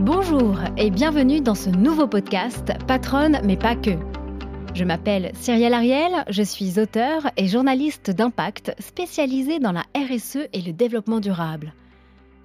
Bonjour 0.00 0.60
et 0.76 0.90
bienvenue 0.90 1.40
dans 1.40 1.56
ce 1.56 1.70
nouveau 1.70 2.06
podcast 2.06 2.72
Patronne 2.86 3.40
mais 3.42 3.56
pas 3.56 3.74
que. 3.74 3.90
Je 4.72 4.84
m'appelle 4.84 5.32
Cyrielle 5.34 5.74
Ariel, 5.74 6.24
je 6.28 6.44
suis 6.44 6.78
auteur 6.78 7.28
et 7.36 7.48
journaliste 7.48 8.12
d'impact 8.12 8.76
spécialisée 8.78 9.58
dans 9.58 9.72
la 9.72 9.84
RSE 9.96 10.46
et 10.52 10.62
le 10.62 10.72
développement 10.72 11.18
durable. 11.18 11.74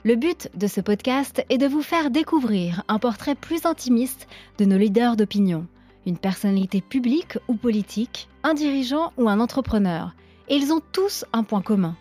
Le 0.04 0.16
but 0.16 0.50
de 0.56 0.66
ce 0.66 0.82
podcast 0.82 1.46
est 1.50 1.60
de 1.60 1.68
vous 1.68 1.84
faire 1.84 2.10
découvrir 2.10 2.84
un 2.88 2.98
portrait 2.98 3.36
plus 3.36 3.68
intimiste 3.68 4.28
de 4.58 4.66
nos 4.66 4.80
leaders 4.80 5.16
d'opinion, 5.16 5.68
une 6.08 6.18
personnalité 6.18 6.82
publique 6.82 7.38
ou 7.48 7.54
politique, 7.54 8.30
un 8.42 8.56
dirigeant 8.56 9.14
ou 9.18 9.30
un 9.30 9.40
entrepreneur. 9.40 10.16
Et 10.50 10.56
ils 10.56 10.74
ont 10.74 10.82
tous 10.92 11.24
un 11.34 11.44
point 11.44 11.62
commun, 11.62 11.96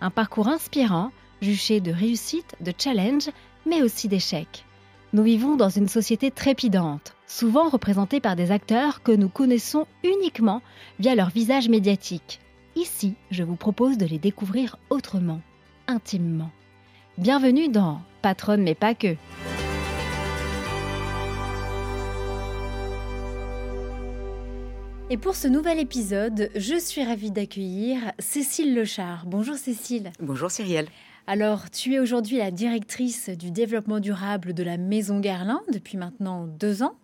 un 0.00 0.10
parcours 0.10 0.48
inspirant, 0.48 1.12
juché 1.40 1.78
de 1.78 1.92
réussite, 1.92 2.56
de 2.60 2.72
challenge, 2.76 3.30
mais 3.66 3.82
aussi 3.82 4.08
d'échecs. 4.08 4.64
Nous 5.12 5.22
vivons 5.22 5.56
dans 5.56 5.68
une 5.68 5.86
société 5.86 6.32
trépidante, 6.32 7.14
souvent 7.28 7.68
représentée 7.68 8.20
par 8.20 8.34
des 8.34 8.50
acteurs 8.50 9.04
que 9.04 9.12
nous 9.12 9.28
connaissons 9.28 9.86
uniquement 10.02 10.62
via 10.98 11.14
leur 11.14 11.30
visage 11.30 11.68
médiatique. 11.68 12.40
Ici, 12.74 13.14
je 13.30 13.44
vous 13.44 13.54
propose 13.54 13.98
de 13.98 14.06
les 14.06 14.18
découvrir 14.18 14.78
autrement, 14.90 15.40
intimement. 15.86 16.50
Bienvenue 17.18 17.68
dans 17.68 18.00
Patronne 18.20 18.62
mais 18.62 18.74
pas 18.74 18.94
que. 18.94 19.14
Et 25.08 25.16
pour 25.16 25.36
ce 25.36 25.46
nouvel 25.46 25.78
épisode, 25.78 26.50
je 26.56 26.76
suis 26.76 27.04
ravie 27.04 27.30
d'accueillir 27.30 27.98
Cécile 28.18 28.74
Lechard. 28.74 29.24
Bonjour 29.24 29.54
Cécile. 29.54 30.10
Bonjour 30.18 30.50
Cyrielle. 30.50 30.88
Alors, 31.28 31.70
tu 31.70 31.94
es 31.94 31.98
aujourd'hui 31.98 32.36
la 32.36 32.52
directrice 32.52 33.30
du 33.30 33.50
développement 33.50 33.98
durable 33.98 34.54
de 34.54 34.62
la 34.62 34.76
Maison 34.76 35.18
Guerlain 35.18 35.60
depuis 35.72 35.98
maintenant 35.98 36.46
deux 36.46 36.84
ans. 36.84 36.94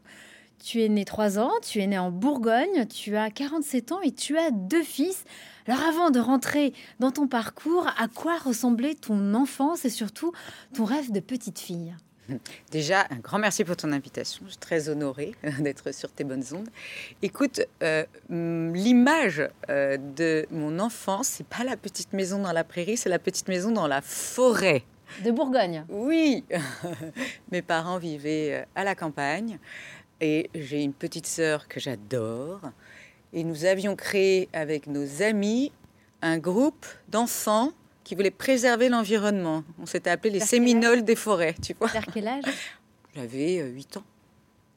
Tu 0.63 0.81
es 0.81 0.89
née 0.89 1.05
trois 1.05 1.41
ans, 1.41 1.51
tu 1.61 1.81
es 1.81 1.89
née 1.89 1.99
en 1.99 2.13
Bourgogne, 2.13 2.87
tu 2.87 3.17
as 3.17 3.31
47 3.31 3.91
ans 3.91 4.01
et 4.01 4.13
tu 4.13 4.39
as 4.39 4.53
deux 4.53 4.85
fils. 4.85 5.25
Alors 5.67 5.83
avant 5.83 6.11
de 6.11 6.21
rentrer 6.21 6.73
dans 7.01 7.11
ton 7.11 7.27
parcours, 7.27 7.89
à 7.99 8.07
quoi 8.07 8.39
ressemblait 8.39 8.95
ton 8.95 9.35
enfance 9.35 9.85
et 9.85 9.91
surtout 9.91 10.31
ton 10.73 10.85
rêve 10.85 11.11
de 11.11 11.19
petite 11.19 11.59
fille? 11.59 11.93
Déjà, 12.71 13.07
un 13.11 13.19
grand 13.19 13.39
merci 13.39 13.65
pour 13.65 13.77
ton 13.77 13.93
invitation. 13.93 14.43
Je 14.47 14.51
suis 14.51 14.59
très 14.59 14.89
honorée 14.89 15.35
d'être 15.61 15.93
sur 15.95 16.11
tes 16.11 16.25
bonnes 16.25 16.45
ondes. 16.53 16.69
Écoute, 17.23 17.61
euh, 17.83 18.05
l'image 18.29 19.43
euh, 19.69 19.97
de 19.97 20.47
mon 20.51 20.79
enfance, 20.79 21.29
c'est 21.29 21.47
pas 21.47 21.65
la 21.65 21.77
petite 21.77 22.13
maison 22.13 22.39
dans 22.41 22.53
la 22.53 22.65
prairie, 22.65 22.97
c'est 22.97 23.09
la 23.09 23.19
petite 23.19 23.49
maison 23.49 23.73
dans 23.73 23.87
la 23.87 24.01
forêt. 24.01 24.85
De 25.25 25.31
Bourgogne 25.31 25.85
Oui 25.91 26.43
Mes 27.53 27.61
parents 27.61 27.99
vivaient 27.99 28.55
euh, 28.55 28.65
à 28.75 28.85
la 28.85 28.95
campagne 28.95 29.59
et 30.21 30.49
j'ai 30.55 30.83
une 30.83 30.95
petite 30.95 31.27
sœur 31.27 31.69
que 31.69 31.81
j'adore. 31.81 32.61
Et 33.35 33.45
nous 33.45 33.65
avions 33.65 33.97
créé 33.97 34.49
avec 34.53 34.87
nos 34.87 35.23
amis 35.23 35.73
un 36.23 36.39
groupe 36.39 36.87
d'enfants 37.09 37.73
qui 38.05 38.15
voulait 38.15 38.31
préserver 38.31 38.89
l'environnement. 38.89 39.65
On 39.81 39.87
s'était 39.87 40.11
appelé 40.11 40.31
les 40.31 40.41
Séminoles 40.41 41.05
des 41.05 41.17
forêts, 41.17 41.55
tu 41.63 41.75
vois. 41.75 41.89
Vers 41.89 42.07
quel 42.13 42.29
âge 42.29 42.45
J'avais 43.15 43.63
8 43.63 43.97
euh, 43.97 44.01
ans. 44.01 44.05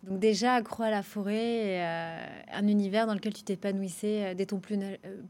Donc 0.03 0.19
déjà 0.19 0.55
accro 0.55 0.83
à 0.83 0.91
la 0.91 1.01
forêt, 1.01 1.81
euh, 1.81 2.25
un 2.53 2.67
univers 2.67 3.07
dans 3.07 3.15
lequel 3.15 3.33
tu 3.33 3.43
t'épanouissais 3.43 4.23
euh, 4.23 4.33
dès 4.35 4.45
ton 4.45 4.59
plus, 4.59 4.77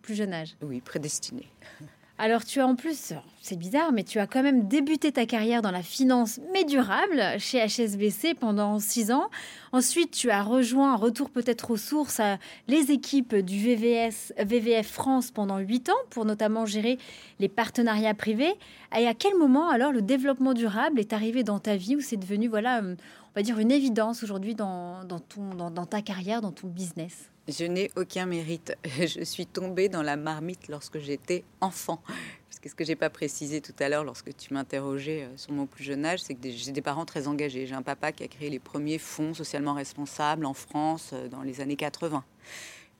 plus 0.01 0.15
jeune 0.15 0.33
âge. 0.33 0.55
Oui, 0.61 0.81
prédestiné. 0.81 1.47
Alors 2.17 2.45
tu 2.45 2.61
as 2.61 2.67
en 2.67 2.75
plus, 2.75 3.11
c'est 3.41 3.57
bizarre, 3.57 3.91
mais 3.91 4.03
tu 4.03 4.19
as 4.19 4.27
quand 4.27 4.41
même 4.41 4.69
débuté 4.69 5.11
ta 5.11 5.25
carrière 5.25 5.61
dans 5.61 5.71
la 5.71 5.83
finance 5.83 6.39
mais 6.53 6.63
durable 6.63 7.21
chez 7.39 7.59
HSBC 7.59 8.35
pendant 8.35 8.79
six 8.79 9.11
ans. 9.11 9.29
Ensuite, 9.73 10.11
tu 10.11 10.29
as 10.29 10.41
rejoint, 10.41 10.95
retour 10.95 11.29
peut-être 11.29 11.71
aux 11.71 11.77
sources, 11.77 12.21
les 12.69 12.91
équipes 12.91 13.35
du 13.35 13.59
VVS, 13.59 14.31
VVF 14.37 14.87
France 14.87 15.31
pendant 15.31 15.57
huit 15.57 15.89
ans 15.89 16.03
pour 16.09 16.23
notamment 16.23 16.65
gérer 16.65 16.99
les 17.41 17.49
partenariats 17.49 18.13
privés. 18.13 18.53
Et 18.97 19.07
à 19.07 19.13
quel 19.13 19.35
moment 19.35 19.67
alors 19.69 19.91
le 19.91 20.01
développement 20.01 20.53
durable 20.53 21.01
est 21.01 21.11
arrivé 21.11 21.43
dans 21.43 21.59
ta 21.59 21.75
vie 21.75 21.97
où 21.97 22.01
c'est 22.01 22.15
devenu, 22.15 22.47
voilà, 22.47 22.81
on 22.81 22.95
va 23.35 23.41
dire 23.41 23.59
une 23.59 23.71
évidence 23.71 24.23
aujourd'hui 24.23 24.55
dans, 24.55 25.03
dans 25.03 25.85
ta 25.85 26.01
carrière, 26.01 26.39
dans 26.39 26.53
ton 26.53 26.69
business? 26.69 27.29
Je 27.47 27.65
n'ai 27.65 27.91
aucun 27.95 28.25
mérite. 28.25 28.75
Je 28.99 29.23
suis 29.23 29.45
tombée 29.45 29.89
dans 29.89 30.01
la 30.01 30.15
marmite 30.15 30.67
lorsque 30.67 30.99
j'étais 30.99 31.43
enfant. 31.61 32.01
Parce 32.49 32.59
que 32.59 32.69
ce 32.69 32.75
que 32.75 32.93
pas 32.95 33.09
précisé 33.09 33.61
tout 33.61 33.75
à 33.79 33.89
l'heure 33.89 34.03
lorsque 34.03 34.35
tu 34.35 34.53
m'interrogeais 34.53 35.23
euh, 35.23 35.37
sur 35.37 35.51
mon 35.51 35.65
plus 35.67 35.83
jeune 35.83 36.05
âge, 36.05 36.21
c'est 36.21 36.33
que 36.33 36.49
j'ai 36.49 36.71
des 36.71 36.81
parents 36.81 37.05
très 37.05 37.27
engagés. 37.27 37.67
J'ai 37.67 37.75
un 37.75 37.83
papa 37.83 38.11
qui 38.11 38.23
a 38.23 38.27
créé 38.27 38.49
les 38.49 38.59
premiers 38.59 38.97
fonds 38.97 39.33
socialement 39.33 39.73
responsables 39.73 40.45
en 40.45 40.53
France 40.53 41.11
euh, 41.13 41.27
dans 41.27 41.41
les 41.41 41.61
années 41.61 41.75
80. 41.75 42.23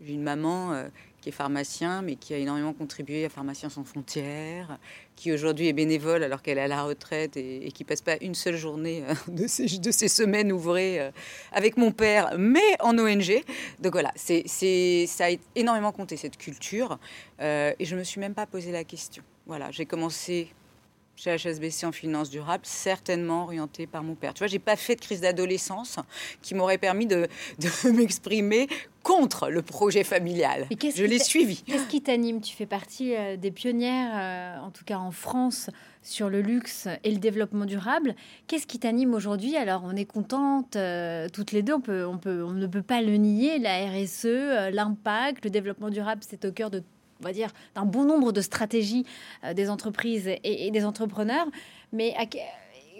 J'ai 0.01 0.13
une 0.13 0.23
maman 0.23 0.73
euh, 0.73 0.89
qui 1.25 1.29
est 1.29 1.31
pharmacien, 1.31 2.03
mais 2.03 2.17
qui 2.17 2.35
a 2.35 2.37
énormément 2.37 2.71
contribué 2.71 3.25
à 3.25 3.29
Pharmaciens 3.29 3.69
sans 3.69 3.83
frontières, 3.83 4.77
qui 5.15 5.31
aujourd'hui 5.31 5.67
est 5.67 5.73
bénévole 5.73 6.23
alors 6.23 6.43
qu'elle 6.43 6.59
est 6.59 6.61
à 6.61 6.67
la 6.67 6.83
retraite 6.83 7.35
et, 7.35 7.71
qui 7.71 7.83
passe 7.83 8.03
pas 8.03 8.17
une 8.21 8.35
seule 8.35 8.57
journée 8.57 9.03
euh, 9.09 9.15
de, 9.31 9.47
ces, 9.47 10.07
semaines 10.07 10.51
ouvrées 10.51 10.99
euh, 10.99 11.09
avec 11.51 11.77
mon 11.77 11.91
père, 11.91 12.35
mais 12.37 12.79
en 12.79 12.95
ONG. 12.99 13.41
Donc 13.79 13.93
voilà, 13.93 14.11
c'est, 14.15 14.45
ça 15.07 15.25
a 15.25 15.29
énormément 15.55 15.91
compté 15.91 16.15
cette 16.15 16.37
culture 16.37 16.99
euh, 17.41 17.73
et 17.79 17.85
je 17.85 17.95
me 17.95 18.03
suis 18.03 18.21
même 18.21 18.35
pas 18.35 18.45
posé 18.45 18.71
la 18.71 18.83
question. 18.83 19.23
Voilà, 19.47 19.71
j'ai 19.71 19.87
commencé 19.87 20.49
chez 21.15 21.35
HSBC 21.37 21.85
en 21.85 21.91
finance 21.91 22.29
durable, 22.29 22.63
certainement 22.65 23.43
orienté 23.43 23.87
par 23.87 24.03
mon 24.03 24.15
père. 24.15 24.33
Tu 24.33 24.39
vois, 24.39 24.47
j'ai 24.47 24.59
pas 24.59 24.75
fait 24.75 24.95
de 24.95 25.01
crise 25.01 25.21
d'adolescence 25.21 25.97
qui 26.41 26.55
m'aurait 26.55 26.77
permis 26.77 27.05
de, 27.05 27.27
m'exprimer 27.93 28.67
contre 29.03 29.49
le 29.49 29.61
projet 29.61 30.03
familial. 30.03 30.67
Je 30.71 31.03
l'ai 31.03 31.19
suivi. 31.19 31.61
Qu'est-ce 31.61 31.87
qui 31.87 32.01
t'anime? 32.01 32.41
Tu 32.41 32.55
fais 32.55 32.65
partie 32.65 33.15
euh, 33.15 33.37
des 33.37 33.51
pionnières, 33.51 34.11
euh, 34.15 34.65
en 34.65 34.71
tout 34.71 34.83
cas 34.83 34.97
en 34.97 35.11
France, 35.11 35.69
sur 36.01 36.27
le 36.27 36.41
luxe 36.41 36.87
et 37.03 37.11
le 37.11 37.17
développement 37.17 37.65
durable. 37.65 38.15
Qu'est-ce 38.47 38.65
qui 38.65 38.79
t'anime 38.79 39.13
aujourd'hui? 39.13 39.57
Alors, 39.57 39.83
on 39.85 39.95
est 39.95 40.05
contente 40.05 40.75
euh, 40.75 41.29
toutes 41.29 41.51
les 41.51 41.61
deux. 41.61 41.75
On 41.75 41.81
peut, 41.81 42.05
on 42.05 42.17
peut, 42.17 42.43
on 42.43 42.51
ne 42.51 42.67
peut 42.67 42.81
pas 42.81 43.01
le 43.01 43.15
nier. 43.17 43.59
La 43.59 43.87
RSE, 43.87 44.71
l'impact, 44.73 45.45
le 45.45 45.51
développement 45.51 45.91
durable, 45.91 46.21
c'est 46.27 46.43
au 46.45 46.51
cœur 46.51 46.71
de 46.71 46.83
on 47.21 47.23
va 47.23 47.33
dire, 47.33 47.49
d'un 47.75 47.85
bon 47.85 48.03
nombre 48.03 48.31
de 48.31 48.41
stratégies 48.41 49.05
euh, 49.43 49.53
des 49.53 49.69
entreprises 49.69 50.29
et, 50.43 50.71
des 50.71 50.85
entrepreneurs. 50.85 51.47
Mais 51.93 52.15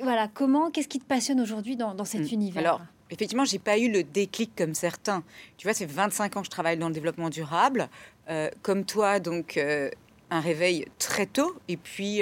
voilà, 0.02 0.28
comment, 0.28 0.72
qu'est-ce 0.72 0.88
qui 0.88 1.00
te 1.00 1.06
passionne 1.06 1.40
aujourd'hui 1.42 1.76
dans, 1.76 2.06
cet 2.06 2.32
hmm. 2.32 2.34
univers? 2.34 2.60
Alors, 2.60 2.82
effectivement, 3.12 3.46
j'ai 3.46 3.60
pas 3.60 3.78
eu 3.78 3.92
le 3.92 4.04
déclic 4.04 4.52
comme 4.56 4.74
certains. 4.74 5.24
Tu 5.58 5.68
vois, 5.68 5.74
c'est 5.74 5.86
25 5.86 6.38
ans 6.38 6.40
que 6.42 6.46
je 6.46 6.52
travaille 6.52 6.78
dans 6.78 6.88
le 6.88 6.94
développement 6.94 7.30
durable. 7.30 7.90
Euh, 8.30 8.50
comme 8.62 8.86
toi, 8.86 9.20
donc, 9.20 9.58
euh, 9.58 9.90
un 10.32 10.40
réveil 10.40 10.86
très 10.98 11.26
tôt 11.26 11.56
et 11.68 11.78
puis 11.78 12.22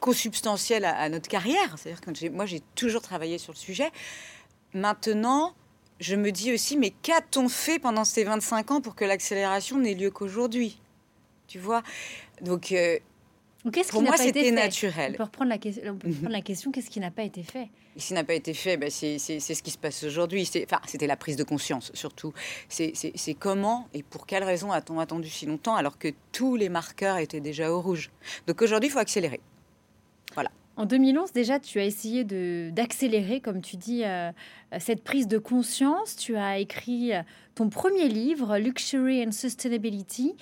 consubstantiel 0.00 0.84
à, 0.84 0.96
à, 0.96 1.08
notre 1.08 1.28
carrière. 1.28 1.76
C'est-à-dire 1.76 2.00
que 2.00 2.28
moi, 2.30 2.46
j'ai 2.46 2.60
toujours 2.74 3.02
travaillé 3.02 3.38
sur 3.38 3.52
le 3.52 3.58
sujet. 3.58 3.90
Maintenant, 4.72 5.54
je 6.00 6.16
me 6.16 6.30
dis 6.30 6.52
aussi, 6.52 6.76
mais 6.76 6.90
qu'a-t-on 6.90 7.48
fait 7.48 7.78
pendant 7.78 8.04
ces 8.04 8.24
25 8.24 8.70
ans 8.70 8.80
pour 8.80 8.94
que 8.94 9.04
l'accélération 9.04 9.78
n'ait 9.78 9.94
lieu 9.94 10.10
qu'aujourd'hui? 10.10 10.78
Tu 11.46 11.58
vois? 11.58 11.82
Donc, 12.42 12.72
euh, 12.72 12.98
pour 13.90 14.02
moi, 14.02 14.16
c'était 14.16 14.50
naturel. 14.50 15.12
On 15.14 15.16
peut 15.16 15.22
reprendre 15.24 15.50
la, 15.50 15.58
question, 15.58 15.98
la 16.28 16.40
question 16.40 16.70
qu'est-ce 16.70 16.90
qui 16.90 17.00
n'a 17.00 17.10
pas 17.10 17.24
été 17.24 17.42
fait? 17.42 17.68
Ce 17.96 18.08
qui 18.08 18.14
n'a 18.14 18.24
pas 18.24 18.34
été 18.34 18.52
fait, 18.54 18.76
ben, 18.76 18.90
c'est 18.90 19.18
ce 19.18 19.62
qui 19.62 19.70
se 19.70 19.78
passe 19.78 20.04
aujourd'hui. 20.04 20.48
Enfin, 20.64 20.80
c'était 20.86 21.06
la 21.06 21.16
prise 21.16 21.36
de 21.36 21.44
conscience, 21.44 21.90
surtout. 21.94 22.32
C'est 22.68 23.34
comment 23.38 23.88
et 23.94 24.02
pour 24.02 24.26
quelle 24.26 24.44
raison 24.44 24.70
a-t-on 24.70 25.00
attendu 25.00 25.28
si 25.28 25.46
longtemps 25.46 25.76
alors 25.76 25.98
que 25.98 26.08
tous 26.32 26.56
les 26.56 26.68
marqueurs 26.68 27.18
étaient 27.18 27.40
déjà 27.40 27.72
au 27.72 27.80
rouge? 27.80 28.10
Donc 28.46 28.62
aujourd'hui, 28.62 28.88
il 28.88 28.92
faut 28.92 28.98
accélérer. 28.98 29.40
Voilà. 30.34 30.50
En 30.76 30.84
2011, 30.84 31.32
déjà, 31.32 31.58
tu 31.58 31.80
as 31.80 31.84
essayé 31.84 32.22
d'accélérer, 32.70 33.40
comme 33.40 33.62
tu 33.62 33.76
dis, 33.76 34.04
euh, 34.04 34.30
cette 34.78 35.02
prise 35.02 35.28
de 35.28 35.38
conscience. 35.38 36.16
Tu 36.16 36.36
as 36.36 36.58
écrit 36.58 37.14
euh, 37.14 37.22
ton 37.54 37.70
premier 37.70 38.08
livre, 38.08 38.58
Luxury 38.58 39.24
and 39.24 39.32
Sustainability, 39.32 40.34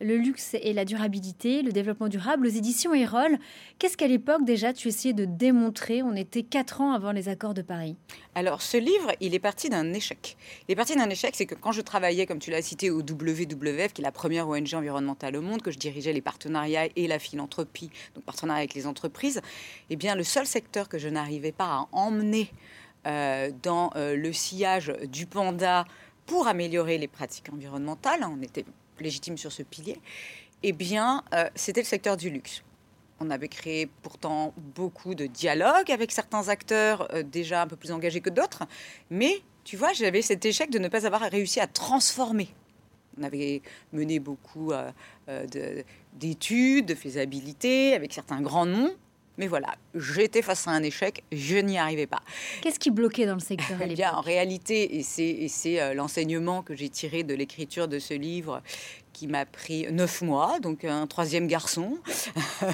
le 0.00 0.16
luxe 0.16 0.54
et 0.54 0.72
la 0.72 0.84
durabilité, 0.84 1.60
le 1.62 1.70
développement 1.70 2.08
durable, 2.08 2.46
aux 2.46 2.50
éditions 2.50 2.94
Erol. 2.94 3.38
Qu'est-ce 3.78 3.96
qu'à 3.96 4.08
l'époque, 4.08 4.44
déjà, 4.44 4.72
tu 4.72 4.88
essayais 4.88 5.12
de 5.12 5.26
démontrer? 5.26 6.02
On 6.02 6.14
était 6.14 6.42
quatre 6.42 6.80
ans 6.80 6.92
avant 6.92 7.12
les 7.12 7.28
accords 7.28 7.54
de 7.54 7.62
Paris. 7.62 7.96
Alors, 8.34 8.62
ce 8.62 8.78
livre, 8.78 9.12
il 9.20 9.34
est 9.34 9.38
parti 9.38 9.68
d'un 9.68 9.92
échec. 9.92 10.36
Il 10.66 10.72
est 10.72 10.76
parti 10.76 10.96
d'un 10.96 11.10
échec, 11.10 11.34
c'est 11.36 11.46
que 11.46 11.54
quand 11.54 11.72
je 11.72 11.82
travaillais, 11.82 12.24
comme 12.24 12.38
tu 12.38 12.50
l'as 12.50 12.62
cité, 12.62 12.90
au 12.90 13.00
WWF, 13.00 13.92
qui 13.92 14.00
est 14.00 14.04
la 14.04 14.12
première 14.12 14.48
ONG 14.48 14.72
environnementale 14.74 15.36
au 15.36 15.42
monde, 15.42 15.60
que 15.60 15.70
je 15.70 15.78
dirigeais 15.78 16.12
les 16.12 16.22
partenariats 16.22 16.88
et 16.96 17.06
la 17.06 17.18
philanthropie, 17.18 17.90
donc 18.14 18.24
partenariat 18.24 18.60
avec 18.60 18.74
les 18.74 18.86
entreprises, 18.86 19.42
eh 19.90 19.96
bien, 19.96 20.14
le 20.14 20.24
seul 20.24 20.46
secteur 20.46 20.88
que 20.88 20.98
je 20.98 21.08
n'arrivais 21.08 21.52
pas 21.52 21.66
à 21.66 21.88
emmener 21.92 22.48
euh, 22.50 22.56
dans 23.04 23.90
euh, 23.96 24.16
le 24.16 24.32
sillage 24.32 24.92
du 25.08 25.26
panda 25.26 25.84
pour 26.26 26.46
améliorer 26.46 26.98
les 26.98 27.08
pratiques 27.08 27.48
environnementales, 27.52 28.24
on 28.24 28.40
était 28.42 28.64
légitime 29.00 29.36
sur 29.36 29.50
ce 29.50 29.62
pilier, 29.62 29.98
eh 30.62 30.72
bien, 30.72 31.24
euh, 31.34 31.48
c'était 31.54 31.80
le 31.80 31.86
secteur 31.86 32.16
du 32.16 32.30
luxe. 32.30 32.62
On 33.20 33.30
avait 33.30 33.48
créé 33.48 33.86
pourtant 34.02 34.52
beaucoup 34.56 35.14
de 35.14 35.26
dialogues 35.26 35.90
avec 35.90 36.12
certains 36.12 36.48
acteurs 36.48 37.12
euh, 37.12 37.22
déjà 37.22 37.62
un 37.62 37.66
peu 37.66 37.76
plus 37.76 37.92
engagés 37.92 38.20
que 38.20 38.30
d'autres. 38.30 38.64
Mais 39.10 39.42
tu 39.64 39.76
vois, 39.76 39.92
j'avais 39.92 40.22
cet 40.22 40.44
échec 40.44 40.70
de 40.70 40.78
ne 40.78 40.88
pas 40.88 41.06
avoir 41.06 41.22
réussi 41.22 41.60
à 41.60 41.66
transformer. 41.66 42.48
On 43.18 43.22
avait 43.22 43.62
mené 43.92 44.18
beaucoup 44.18 44.72
euh, 44.72 44.90
euh, 45.28 45.82
d'études, 46.14 46.86
de 46.86 46.94
faisabilité 46.94 47.94
avec 47.94 48.12
certains 48.12 48.40
grands 48.40 48.66
noms. 48.66 48.94
Mais 49.38 49.46
voilà, 49.46 49.74
j'étais 49.94 50.42
face 50.42 50.68
à 50.68 50.72
un 50.72 50.82
échec, 50.82 51.24
je 51.32 51.56
n'y 51.56 51.78
arrivais 51.78 52.06
pas. 52.06 52.20
Qu'est-ce 52.60 52.78
qui 52.78 52.90
bloquait 52.90 53.26
dans 53.26 53.34
le 53.34 53.40
secteur 53.40 53.78
eh 53.80 53.86
bien, 53.86 54.12
En 54.12 54.20
réalité, 54.20 54.98
et 54.98 55.02
c'est 55.48 55.94
l'enseignement 55.94 56.62
que 56.62 56.74
j'ai 56.74 56.90
tiré 56.90 57.22
de 57.22 57.34
l'écriture 57.34 57.88
de 57.88 57.98
ce 57.98 58.12
livre 58.14 58.62
qui 59.12 59.26
m'a 59.26 59.44
pris 59.46 59.90
neuf 59.92 60.22
mois, 60.22 60.58
donc 60.60 60.84
un 60.84 61.06
troisième 61.06 61.46
garçon, 61.46 61.98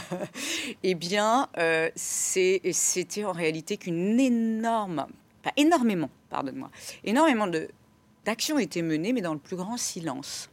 eh 0.83 0.95
bien, 0.95 1.49
euh, 1.59 1.91
c'était 1.97 3.25
en 3.25 3.33
réalité 3.33 3.77
qu'une 3.77 4.19
énorme, 4.19 5.07
pas 5.43 5.53
énormément, 5.57 6.11
pardonne-moi, 6.31 6.71
énormément 7.05 7.49
d'actions 8.25 8.59
étaient 8.59 8.83
menées, 8.83 9.13
mais 9.13 9.21
dans 9.21 9.35
le 9.35 9.39
plus 9.39 9.57
grand 9.57 9.77
silence. 9.77 10.51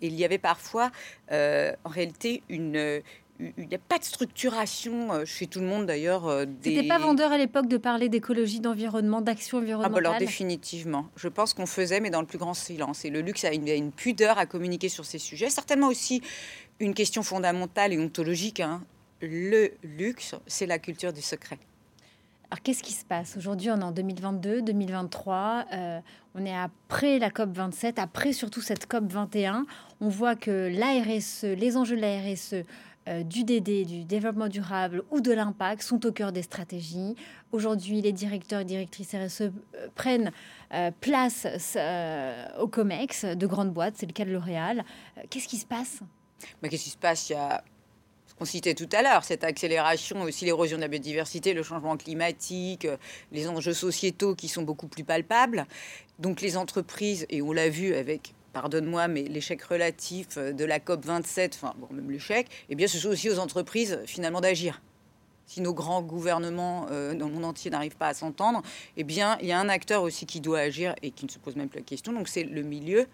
Et 0.00 0.06
il 0.06 0.14
y 0.14 0.24
avait 0.24 0.38
parfois, 0.38 0.90
euh, 1.32 1.72
en 1.84 1.90
réalité, 1.90 2.42
une, 2.48 3.02
il 3.40 3.68
n'y 3.68 3.74
a 3.74 3.78
pas 3.78 3.98
de 3.98 4.04
structuration 4.04 5.12
euh, 5.12 5.24
chez 5.24 5.46
tout 5.46 5.60
le 5.60 5.66
monde 5.66 5.86
d'ailleurs. 5.86 6.26
Euh, 6.26 6.44
des... 6.44 6.74
C'était 6.74 6.88
pas 6.88 6.98
vendeur 6.98 7.30
à 7.30 7.38
l'époque 7.38 7.68
de 7.68 7.76
parler 7.76 8.08
d'écologie, 8.08 8.60
d'environnement, 8.60 9.20
d'action 9.20 9.58
environnementale. 9.58 9.92
Ah 9.98 10.02
bah 10.02 10.08
alors 10.08 10.18
définitivement. 10.18 11.08
Je 11.16 11.28
pense 11.28 11.54
qu'on 11.54 11.66
faisait, 11.66 12.00
mais 12.00 12.10
dans 12.10 12.20
le 12.20 12.26
plus 12.26 12.38
grand 12.38 12.54
silence. 12.54 13.04
Et 13.04 13.10
le 13.10 13.20
luxe 13.20 13.44
a 13.44 13.52
une, 13.52 13.68
une 13.68 13.92
pudeur 13.92 14.38
à 14.38 14.46
communiquer 14.46 14.88
sur 14.88 15.04
ces 15.04 15.18
sujets. 15.18 15.50
Certainement 15.50 15.88
aussi 15.88 16.20
une 16.80 16.94
question 16.94 17.22
fondamentale 17.22 17.92
et 17.92 17.98
ontologique. 17.98 18.60
Hein. 18.60 18.82
Le 19.20 19.72
luxe, 19.82 20.34
c'est 20.46 20.66
la 20.66 20.78
culture 20.78 21.12
du 21.12 21.22
secret. 21.22 21.58
Alors 22.50 22.62
qu'est-ce 22.62 22.82
qui 22.82 22.92
se 22.92 23.04
passe? 23.04 23.36
Aujourd'hui, 23.36 23.70
on 23.70 23.78
est 23.78 23.84
en 23.84 23.92
2022, 23.92 24.62
2023, 24.62 25.66
euh, 25.70 26.00
on 26.34 26.46
est 26.46 26.56
après 26.56 27.18
la 27.18 27.28
COP 27.28 27.50
27, 27.52 27.98
après 27.98 28.32
surtout 28.32 28.62
cette 28.62 28.86
COP 28.86 29.04
21. 29.04 29.66
On 30.00 30.08
voit 30.08 30.34
que 30.34 30.70
l'ARSE, 30.72 31.44
les 31.44 31.76
enjeux 31.76 31.96
de 31.96 32.00
la 32.00 32.18
RSE, 32.18 32.64
euh, 33.08 33.22
du 33.22 33.44
DD, 33.44 33.84
du 33.84 34.04
développement 34.04 34.48
durable 34.48 35.02
ou 35.10 35.20
de 35.20 35.32
l'impact 35.32 35.82
sont 35.82 36.04
au 36.04 36.12
cœur 36.12 36.30
des 36.30 36.42
stratégies. 36.42 37.14
Aujourd'hui, 37.52 38.02
les 38.02 38.12
directeurs 38.12 38.60
et 38.60 38.64
directrices 38.64 39.14
RSE 39.14 39.40
euh, 39.40 39.50
prennent 39.94 40.30
euh, 40.74 40.90
place 41.00 41.46
au 42.60 42.68
COMEX 42.68 43.24
de 43.24 43.46
grandes 43.46 43.72
boîtes, 43.72 43.94
c'est 43.96 44.06
le 44.06 44.12
cas 44.12 44.24
de 44.24 44.30
L'Oréal. 44.30 44.84
Qu'est-ce 45.30 45.48
qui 45.48 45.56
se 45.56 45.64
passe? 45.64 46.00
Mais 46.62 46.68
Qu'est-ce 46.68 46.84
qui 46.84 46.90
se 46.90 46.98
passe? 46.98 47.30
Il 47.30 47.32
y 47.32 47.36
a 47.36 47.64
ce 48.26 48.34
qu'on 48.34 48.44
citait 48.44 48.74
tout 48.74 48.88
à 48.92 49.02
l'heure, 49.02 49.24
cette 49.24 49.42
accélération, 49.42 50.20
aussi 50.22 50.44
l'érosion 50.44 50.76
de 50.76 50.82
la 50.82 50.88
biodiversité, 50.88 51.54
le 51.54 51.62
changement 51.62 51.96
climatique, 51.96 52.86
les 53.32 53.48
enjeux 53.48 53.72
sociétaux 53.72 54.34
qui 54.34 54.48
sont 54.48 54.62
beaucoup 54.62 54.88
plus 54.88 55.04
palpables. 55.04 55.66
Donc 56.18 56.42
les 56.42 56.56
entreprises, 56.58 57.26
et 57.30 57.40
on 57.40 57.52
l'a 57.52 57.70
vu 57.70 57.94
avec 57.94 58.34
pardonne-moi, 58.60 59.06
mais 59.06 59.22
l'échec 59.22 59.62
relatif 59.62 60.36
euh, 60.36 60.52
de 60.52 60.64
la 60.64 60.80
COP 60.80 61.04
27, 61.04 61.54
enfin, 61.54 61.74
bon, 61.78 61.86
même 61.92 62.10
l'échec, 62.10 62.48
eh 62.68 62.74
bien, 62.74 62.88
ce 62.88 62.98
sont 62.98 63.10
aussi 63.10 63.30
aux 63.30 63.38
entreprises, 63.38 64.00
finalement, 64.04 64.40
d'agir. 64.40 64.82
Si 65.46 65.60
nos 65.60 65.72
grands 65.72 66.02
gouvernements 66.02 66.88
euh, 66.90 67.14
dans 67.14 67.28
le 67.28 67.34
monde 67.34 67.44
entier 67.44 67.70
n'arrivent 67.70 67.96
pas 67.96 68.08
à 68.08 68.14
s'entendre, 68.14 68.62
eh 68.96 69.04
bien, 69.04 69.38
il 69.40 69.46
y 69.46 69.52
a 69.52 69.60
un 69.60 69.68
acteur 69.68 70.02
aussi 70.02 70.26
qui 70.26 70.40
doit 70.40 70.58
agir 70.58 70.96
et 71.02 71.12
qui 71.12 71.24
ne 71.24 71.30
se 71.30 71.38
pose 71.38 71.54
même 71.54 71.68
plus 71.68 71.78
la 71.78 71.84
question. 71.84 72.12
Donc, 72.12 72.26
c'est 72.26 72.42
le 72.42 72.62
milieu, 72.62 73.06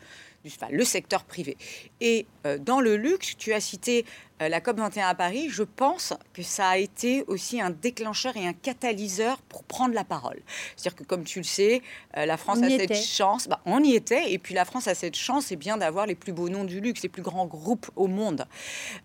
le 0.70 0.84
secteur 0.84 1.24
privé. 1.24 1.56
Et 2.00 2.26
euh, 2.46 2.58
dans 2.58 2.80
le 2.80 2.96
luxe, 2.96 3.36
tu 3.36 3.52
as 3.52 3.60
cité 3.60 4.04
euh, 4.42 4.48
la 4.48 4.60
COP21 4.60 5.06
à 5.06 5.14
Paris, 5.14 5.48
je 5.48 5.62
pense 5.62 6.12
que 6.32 6.42
ça 6.42 6.68
a 6.68 6.76
été 6.76 7.24
aussi 7.28 7.60
un 7.60 7.70
déclencheur 7.70 8.36
et 8.36 8.46
un 8.46 8.52
catalyseur 8.52 9.40
pour 9.42 9.64
prendre 9.64 9.94
la 9.94 10.04
parole. 10.04 10.42
C'est-à-dire 10.76 10.96
que, 10.96 11.04
comme 11.04 11.24
tu 11.24 11.38
le 11.38 11.44
sais, 11.44 11.82
euh, 12.16 12.26
la 12.26 12.36
France 12.36 12.62
a 12.62 12.68
cette 12.68 12.94
chance, 12.94 13.48
bah, 13.48 13.60
on 13.64 13.82
y 13.82 13.94
était, 13.94 14.32
et 14.32 14.38
puis 14.38 14.54
la 14.54 14.64
France 14.64 14.88
a 14.88 14.94
cette 14.94 15.16
chance, 15.16 15.52
et 15.52 15.56
bien 15.56 15.76
d'avoir 15.76 16.06
les 16.06 16.14
plus 16.14 16.32
beaux 16.32 16.48
noms 16.48 16.64
du 16.64 16.80
luxe, 16.80 17.02
les 17.02 17.08
plus 17.08 17.22
grands 17.22 17.46
groupes 17.46 17.90
au 17.96 18.06
monde 18.06 18.46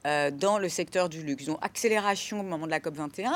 dans 0.04 0.58
le 0.58 0.70
secteur 0.70 1.10
du 1.10 1.22
luxe. 1.24 1.46
Donc, 1.46 1.60
accélération 1.62 2.40
au 2.40 2.44
moment 2.44 2.66
de 2.66 2.72
la 2.72 2.80
COP21, 2.80 3.32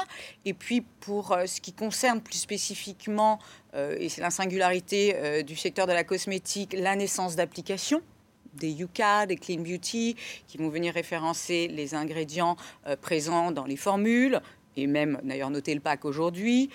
et 0.45 0.53
puis 0.53 0.81
pour 0.81 1.37
ce 1.45 1.61
qui 1.61 1.73
concerne 1.73 2.21
plus 2.21 2.37
spécifiquement, 2.37 3.39
et 3.75 4.09
c'est 4.09 4.21
la 4.21 4.29
singularité 4.29 5.43
du 5.43 5.55
secteur 5.55 5.87
de 5.87 5.93
la 5.93 6.03
cosmétique, 6.03 6.75
la 6.77 6.95
naissance 6.95 7.35
d'applications 7.35 8.01
des 8.53 8.69
Yuka, 8.69 9.25
des 9.25 9.35
Clean 9.35 9.61
Beauty, 9.61 10.15
qui 10.47 10.57
vont 10.57 10.69
venir 10.69 10.93
référencer 10.93 11.67
les 11.67 11.95
ingrédients 11.95 12.55
euh, 12.87 12.95
présents 12.95 13.51
dans 13.51 13.65
les 13.65 13.77
formules, 13.77 14.41
et 14.75 14.87
même 14.87 15.19
d'ailleurs 15.23 15.49
noter 15.49 15.73
le 15.73 15.79
pack 15.79 16.05
aujourd'hui. 16.05 16.69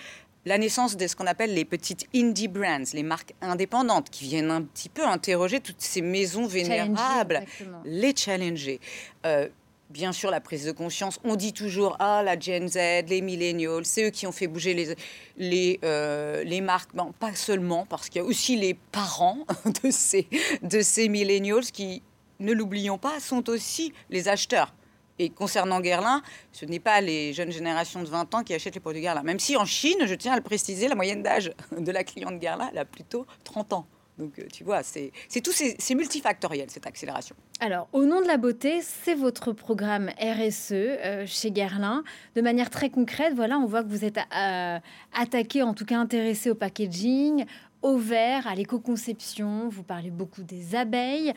La 0.44 0.56
naissance 0.56 0.96
de 0.96 1.06
ce 1.06 1.14
qu'on 1.16 1.26
appelle 1.26 1.52
les 1.52 1.64
petites 1.64 2.06
indie 2.14 2.48
brands, 2.48 2.84
les 2.94 3.02
marques 3.02 3.34
indépendantes, 3.40 4.08
qui 4.08 4.24
viennent 4.24 4.50
un 4.50 4.62
petit 4.62 4.88
peu 4.88 5.04
interroger 5.04 5.60
toutes 5.60 5.80
ces 5.80 6.00
maisons 6.00 6.46
vénérables, 6.46 7.44
les 7.84 8.14
challenger. 8.16 8.80
Euh, 9.26 9.48
bien 9.90 10.12
sûr 10.12 10.30
la 10.30 10.40
prise 10.40 10.64
de 10.64 10.72
conscience. 10.72 11.18
On 11.24 11.36
dit 11.36 11.52
toujours 11.52 11.96
ah 11.98 12.22
la 12.22 12.38
Gen 12.38 12.68
Z, 12.68 12.76
les 13.08 13.20
millennials, 13.20 13.84
c'est 13.84 14.06
eux 14.06 14.10
qui 14.10 14.26
ont 14.26 14.32
fait 14.32 14.46
bouger 14.46 14.74
les 14.74 14.94
les, 15.36 15.80
euh, 15.84 16.44
les 16.44 16.60
marques. 16.60 16.94
Bon, 16.94 17.12
pas 17.18 17.34
seulement 17.34 17.86
parce 17.86 18.08
qu'il 18.08 18.20
y 18.20 18.24
a 18.24 18.26
aussi 18.26 18.56
les 18.56 18.74
parents 18.74 19.38
de 19.82 19.90
ces 19.90 20.26
de 20.62 20.80
ces 20.80 21.08
millennials 21.08 21.64
qui, 21.64 22.02
ne 22.40 22.52
l'oublions 22.52 22.98
pas, 22.98 23.20
sont 23.20 23.48
aussi 23.48 23.92
les 24.10 24.28
acheteurs. 24.28 24.74
Et 25.20 25.30
concernant 25.30 25.80
Guerlain, 25.80 26.22
ce 26.52 26.64
n'est 26.64 26.78
pas 26.78 27.00
les 27.00 27.32
jeunes 27.32 27.50
générations 27.50 28.02
de 28.02 28.08
20 28.08 28.34
ans 28.34 28.44
qui 28.44 28.54
achètent 28.54 28.74
les 28.74 28.80
produits 28.80 29.02
Guerlain. 29.02 29.24
Même 29.24 29.40
si 29.40 29.56
en 29.56 29.64
Chine, 29.64 29.98
je 30.06 30.14
tiens 30.14 30.32
à 30.34 30.36
le 30.36 30.42
préciser, 30.42 30.86
la 30.86 30.94
moyenne 30.94 31.22
d'âge 31.22 31.52
de 31.76 31.90
la 31.90 32.04
cliente 32.04 32.38
Guerlain, 32.38 32.68
elle 32.70 32.78
a 32.78 32.84
plutôt 32.84 33.26
30 33.42 33.72
ans. 33.72 33.86
Donc, 34.18 34.38
euh, 34.38 34.44
tu 34.52 34.64
vois, 34.64 34.82
c'est 34.82 35.12
tout, 35.42 35.52
c'est 35.52 35.94
multifactoriel, 35.94 36.68
cette 36.70 36.86
accélération. 36.86 37.36
Alors, 37.60 37.88
au 37.92 38.04
nom 38.04 38.20
de 38.20 38.26
la 38.26 38.36
beauté, 38.36 38.80
c'est 38.82 39.14
votre 39.14 39.52
programme 39.52 40.10
RSE 40.20 40.72
euh, 40.72 41.24
chez 41.26 41.50
Guerlain. 41.50 42.02
De 42.34 42.42
manière 42.42 42.70
très 42.70 42.90
concrète, 42.90 43.34
voilà, 43.34 43.58
on 43.58 43.66
voit 43.66 43.84
que 43.84 43.88
vous 43.88 44.04
êtes 44.04 44.18
euh, 44.18 44.78
attaqué, 45.14 45.62
en 45.62 45.74
tout 45.74 45.84
cas 45.84 45.98
intéressé 45.98 46.50
au 46.50 46.54
packaging, 46.54 47.44
au 47.82 47.96
vert, 47.96 48.48
à 48.48 48.56
l'éco-conception. 48.56 49.68
Vous 49.68 49.84
parlez 49.84 50.10
beaucoup 50.10 50.42
des 50.42 50.74
abeilles. 50.74 51.32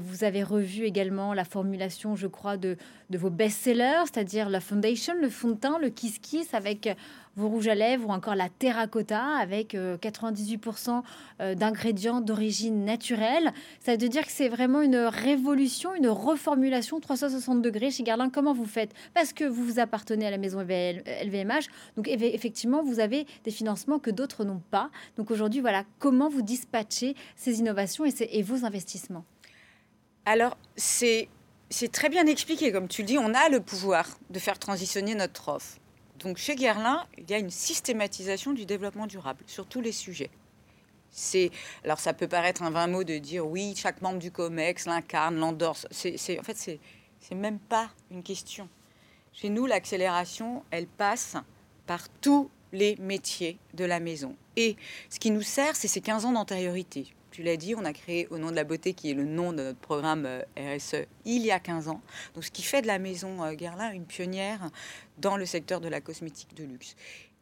vous 0.00 0.22
avez 0.22 0.44
revu 0.44 0.84
également 0.84 1.34
la 1.34 1.44
formulation, 1.44 2.14
je 2.14 2.28
crois, 2.28 2.56
de, 2.56 2.76
de 3.10 3.18
vos 3.18 3.30
best-sellers, 3.30 4.04
c'est-à-dire 4.04 4.48
la 4.50 4.60
foundation, 4.60 5.14
le 5.20 5.28
fond 5.28 5.48
de 5.48 5.54
teint, 5.54 5.80
le 5.80 5.90
kiss 5.90 6.20
kiss 6.20 6.54
avec 6.54 6.88
vos 7.36 7.48
rouges 7.48 7.68
à 7.68 7.74
lèvres 7.74 8.08
ou 8.08 8.12
encore 8.12 8.34
la 8.34 8.48
terracotta 8.48 9.22
avec 9.22 9.74
98% 9.74 10.90
euh, 10.90 11.02
euh, 11.40 11.54
d'ingrédients 11.54 12.20
d'origine 12.20 12.84
naturelle. 12.84 13.52
Ça 13.80 13.92
veut 13.92 14.08
dire 14.08 14.24
que 14.24 14.32
c'est 14.32 14.48
vraiment 14.48 14.80
une 14.82 14.96
révolution, 14.96 15.94
une 15.94 16.08
reformulation 16.08 17.00
360 17.00 17.62
degrés 17.62 17.90
chez 17.90 18.02
Garlin. 18.02 18.30
Comment 18.30 18.52
vous 18.52 18.66
faites? 18.66 18.92
Parce 19.14 19.32
que 19.32 19.44
vous 19.44 19.64
vous 19.64 19.78
appartenez 19.78 20.26
à 20.26 20.30
la 20.30 20.38
maison 20.38 20.60
LVMH. 20.60 21.66
Donc 21.96 22.08
effectivement, 22.08 22.82
vous 22.82 23.00
avez 23.00 23.26
des 23.44 23.50
financements 23.50 23.98
que 23.98 24.10
d'autres 24.10 24.44
n'ont 24.44 24.62
pas. 24.70 24.90
Donc 25.16 25.30
aujourd'hui, 25.30 25.60
voilà, 25.60 25.84
comment 25.98 26.28
vous 26.28 26.42
dispatchez 26.42 27.14
ces 27.36 27.58
innovations 27.60 28.04
et, 28.04 28.42
vos 28.42 28.64
investissements? 28.64 29.24
Alors, 30.26 30.56
c'est 30.76 31.28
très 31.92 32.08
bien 32.08 32.26
expliqué, 32.26 32.72
comme 32.72 32.88
tu 32.88 33.02
le 33.02 33.06
dis, 33.06 33.18
on 33.18 33.34
a 33.34 33.48
le 33.48 33.60
pouvoir 33.60 34.18
de 34.30 34.38
faire 34.38 34.58
transitionner 34.58 35.14
notre 35.14 35.48
offre. 35.48 35.78
Donc 36.20 36.36
chez 36.36 36.54
Guerlain, 36.54 37.06
il 37.18 37.30
y 37.30 37.34
a 37.34 37.38
une 37.38 37.50
systématisation 37.50 38.52
du 38.52 38.66
développement 38.66 39.06
durable 39.06 39.42
sur 39.46 39.66
tous 39.66 39.80
les 39.80 39.92
sujets. 39.92 40.30
C'est 41.10 41.50
alors 41.84 41.98
ça 41.98 42.12
peut 42.12 42.28
paraître 42.28 42.62
un 42.62 42.70
vain 42.70 42.86
mot 42.86 43.04
de 43.04 43.18
dire 43.18 43.46
oui, 43.46 43.74
chaque 43.76 44.00
membre 44.00 44.18
du 44.18 44.30
Comex 44.30 44.86
l'incarne, 44.86 45.36
l'endorse. 45.36 45.86
C'est, 45.90 46.38
en 46.38 46.42
fait 46.42 46.56
c'est 46.56 47.34
même 47.34 47.58
pas 47.58 47.90
une 48.10 48.22
question. 48.22 48.68
Chez 49.32 49.48
nous, 49.48 49.66
l'accélération, 49.66 50.64
elle 50.70 50.86
passe 50.86 51.36
par 51.86 52.08
tous 52.20 52.50
les 52.72 52.96
métiers 52.96 53.58
de 53.74 53.84
la 53.84 54.00
maison. 54.00 54.36
Et 54.56 54.76
ce 55.08 55.18
qui 55.18 55.30
nous 55.30 55.42
sert, 55.42 55.76
c'est 55.76 55.88
ces 55.88 56.00
15 56.00 56.24
ans 56.24 56.32
d'antériorité 56.32 57.12
tu 57.30 57.42
l'as 57.42 57.56
dit, 57.56 57.74
on 57.74 57.84
a 57.84 57.92
créé 57.92 58.26
Au 58.30 58.38
nom 58.38 58.50
de 58.50 58.56
la 58.56 58.64
beauté, 58.64 58.92
qui 58.92 59.10
est 59.10 59.14
le 59.14 59.24
nom 59.24 59.52
de 59.52 59.62
notre 59.62 59.78
programme 59.78 60.26
euh, 60.26 60.42
RSE, 60.56 61.06
il 61.24 61.42
y 61.42 61.50
a 61.50 61.60
15 61.60 61.88
ans. 61.88 62.00
Donc, 62.34 62.44
ce 62.44 62.50
qui 62.50 62.62
fait 62.62 62.82
de 62.82 62.86
la 62.86 62.98
maison 62.98 63.42
euh, 63.44 63.52
Guerlain 63.52 63.92
une 63.92 64.04
pionnière 64.04 64.70
dans 65.18 65.36
le 65.36 65.46
secteur 65.46 65.80
de 65.80 65.88
la 65.88 66.00
cosmétique 66.00 66.54
de 66.54 66.64
luxe. 66.64 66.96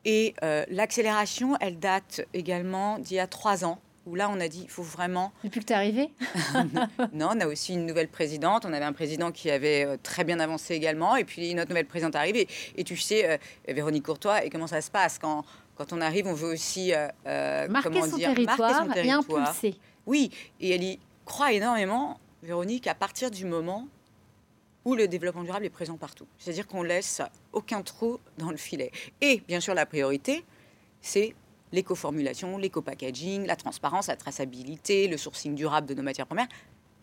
Et 0.04 0.35
euh, 0.42 0.64
l'accélération, 0.68 1.57
elle 1.61 1.78
date 1.78 2.23
également 2.35 2.99
d'il 2.99 3.16
y 3.16 3.21
a 3.21 3.26
trois 3.26 3.64
ans, 3.64 3.80
où 4.07 4.14
là, 4.14 4.30
on 4.30 4.40
a 4.40 4.49
dit, 4.49 4.62
il 4.64 4.71
faut 4.71 4.83
vraiment... 4.83 5.33
Depuis 5.45 5.61
que 5.61 5.66
tu 5.66 5.73
es 5.73 5.76
arrivée? 5.76 6.11
Non, 7.12 7.30
on 7.35 7.40
a 7.40 7.47
aussi 7.47 7.75
une 7.75 7.85
nouvelle 7.85 8.09
présidente. 8.09 8.64
On 8.64 8.73
avait 8.73 8.85
un 8.85 8.92
président 8.92 9.33
qui 9.33 9.50
avait 9.50 9.99
très 9.99 10.25
bien 10.25 10.40
avancé 10.40 10.75
également. 10.75 11.16
Et 11.16 11.25
puis, 11.25 11.54
notre 11.54 11.68
nouvelle 11.71 11.87
présidente 11.87 12.16
arrive. 12.16 12.37
Et, 12.37 12.49
et 12.76 12.85
tu 12.85 12.97
sais, 12.97 13.38
Véronique 13.66 14.04
Courtois, 14.04 14.45
et 14.45 14.50
comment 14.50 14.66
ça 14.66 14.80
se 14.80 14.90
passe 14.90 15.18
quand 15.18 15.45
quand 15.78 15.92
on 15.92 16.00
arrive, 16.00 16.26
on 16.26 16.35
veut 16.35 16.52
aussi 16.52 16.92
euh, 16.92 17.06
euh, 17.26 17.68
marquer, 17.68 18.02
son 18.02 18.18
territoire 18.18 18.97
et 18.97 19.11
impulser. 19.11 19.76
Oui, 20.06 20.30
et 20.61 20.70
elle 20.75 20.82
y 20.82 20.99
croit 21.25 21.52
énormément, 21.52 22.18
Véronique, 22.42 22.88
à 22.88 22.94
partir 22.94 23.30
du 23.30 23.44
moment 23.44 23.87
où 24.85 24.97
le 24.97 25.06
développement 25.06 25.44
durable 25.44 25.66
est 25.66 25.70
présent 25.70 25.97
partout. 25.97 26.26
C'est-à-dire 26.38 26.66
qu'on 26.66 26.82
laisse 26.82 27.23
aucun 27.52 27.82
trou 27.82 28.18
dans 28.38 28.50
le 28.50 28.56
filet. 28.56 28.90
Et 29.20 29.42
bien 29.47 29.61
sûr, 29.61 29.75
la 29.75 29.87
priorité, 29.87 30.44
c'est 31.00 31.35
l'éco-formulation, 31.73 32.58
l'éco-packaging, 32.58 33.47
la 33.47 33.56
transparence, 33.56 34.08
la 34.08 34.16
traçabilité, 34.16 35.06
le 35.06 35.16
sourcing 35.16 35.54
durable 35.54 35.87
de 35.87 35.94
nos 35.94 36.02
matières 36.02 36.26
premières. 36.26 36.49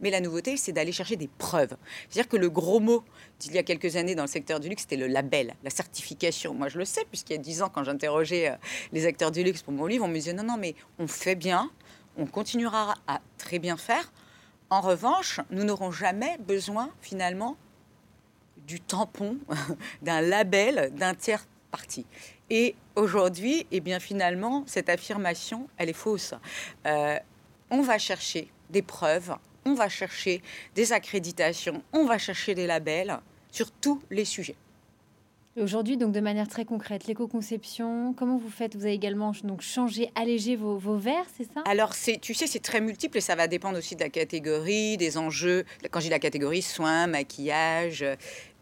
Mais 0.01 0.09
la 0.09 0.19
nouveauté, 0.19 0.57
c'est 0.57 0.71
d'aller 0.71 0.91
chercher 0.91 1.15
des 1.15 1.27
preuves. 1.27 1.75
C'est-à-dire 2.09 2.29
que 2.29 2.37
le 2.37 2.49
gros 2.49 2.79
mot 2.79 3.03
d'il 3.39 3.53
y 3.53 3.57
a 3.57 3.63
quelques 3.63 3.95
années 3.95 4.15
dans 4.15 4.23
le 4.23 4.29
secteur 4.29 4.59
du 4.59 4.67
luxe, 4.67 4.83
c'était 4.83 4.97
le 4.97 5.07
label, 5.07 5.55
la 5.63 5.69
certification. 5.69 6.53
Moi, 6.53 6.67
je 6.67 6.77
le 6.77 6.85
sais, 6.85 7.05
puisqu'il 7.05 7.33
y 7.33 7.39
a 7.39 7.41
dix 7.41 7.61
ans, 7.61 7.69
quand 7.69 7.83
j'interrogeais 7.83 8.49
euh, 8.49 8.55
les 8.91 9.05
acteurs 9.05 9.31
du 9.31 9.43
luxe 9.43 9.61
pour 9.61 9.73
mon 9.73 9.85
livre, 9.85 10.05
on 10.05 10.09
me 10.09 10.15
disait 10.15 10.33
non, 10.33 10.43
non, 10.43 10.57
mais 10.57 10.75
on 10.99 11.07
fait 11.07 11.35
bien, 11.35 11.71
on 12.17 12.25
continuera 12.25 12.95
à 13.07 13.21
très 13.37 13.59
bien 13.59 13.77
faire. 13.77 14.11
En 14.69 14.81
revanche, 14.81 15.39
nous 15.49 15.63
n'aurons 15.63 15.91
jamais 15.91 16.37
besoin, 16.39 16.89
finalement, 17.01 17.55
du 18.67 18.81
tampon, 18.81 19.37
d'un 20.01 20.21
label, 20.21 20.91
d'un 20.95 21.13
tiers 21.13 21.45
parti. 21.71 22.05
Et 22.49 22.75
aujourd'hui, 22.95 23.65
eh 23.71 23.79
bien 23.79 23.99
finalement, 23.99 24.63
cette 24.67 24.89
affirmation, 24.89 25.67
elle 25.77 25.89
est 25.89 25.93
fausse. 25.93 26.33
Euh, 26.85 27.17
on 27.69 27.81
va 27.81 27.97
chercher 27.97 28.51
des 28.69 28.81
preuves, 28.81 29.35
on 29.65 29.73
va 29.73 29.89
chercher 29.89 30.41
des 30.75 30.93
accréditations, 30.93 31.83
on 31.91 32.05
va 32.05 32.17
chercher 32.17 32.55
des 32.55 32.67
labels 32.67 33.19
sur 33.51 33.71
tous 33.71 34.01
les 34.11 34.25
sujets. 34.25 34.55
Aujourd'hui, 35.57 35.95
donc 35.95 36.11
de 36.11 36.19
manière 36.19 36.49
très 36.49 36.65
concrète, 36.65 37.07
l'éco-conception, 37.07 38.13
comment 38.13 38.37
vous 38.37 38.49
faites? 38.49 38.75
Vous 38.75 38.83
avez 38.83 38.93
également 38.93 39.31
donc 39.45 39.61
changé, 39.61 40.11
allégé 40.13 40.57
vos, 40.57 40.77
vos 40.77 40.97
verres, 40.97 41.25
c'est 41.37 41.45
ça? 41.45 41.63
Alors, 41.65 41.93
c'est, 41.93 42.19
tu 42.19 42.33
sais, 42.33 42.45
c'est 42.45 42.59
très 42.59 42.81
multiple 42.81 43.19
et 43.19 43.21
ça 43.21 43.35
va 43.35 43.47
dépendre 43.47 43.77
aussi 43.77 43.95
de 43.95 44.01
la 44.01 44.09
catégorie, 44.09 44.97
des 44.97 45.17
enjeux. 45.17 45.63
Quand 45.91 46.01
je 46.01 46.07
dis 46.07 46.09
la 46.09 46.19
catégorie 46.19 46.61
soins, 46.61 47.07
maquillage 47.07 48.03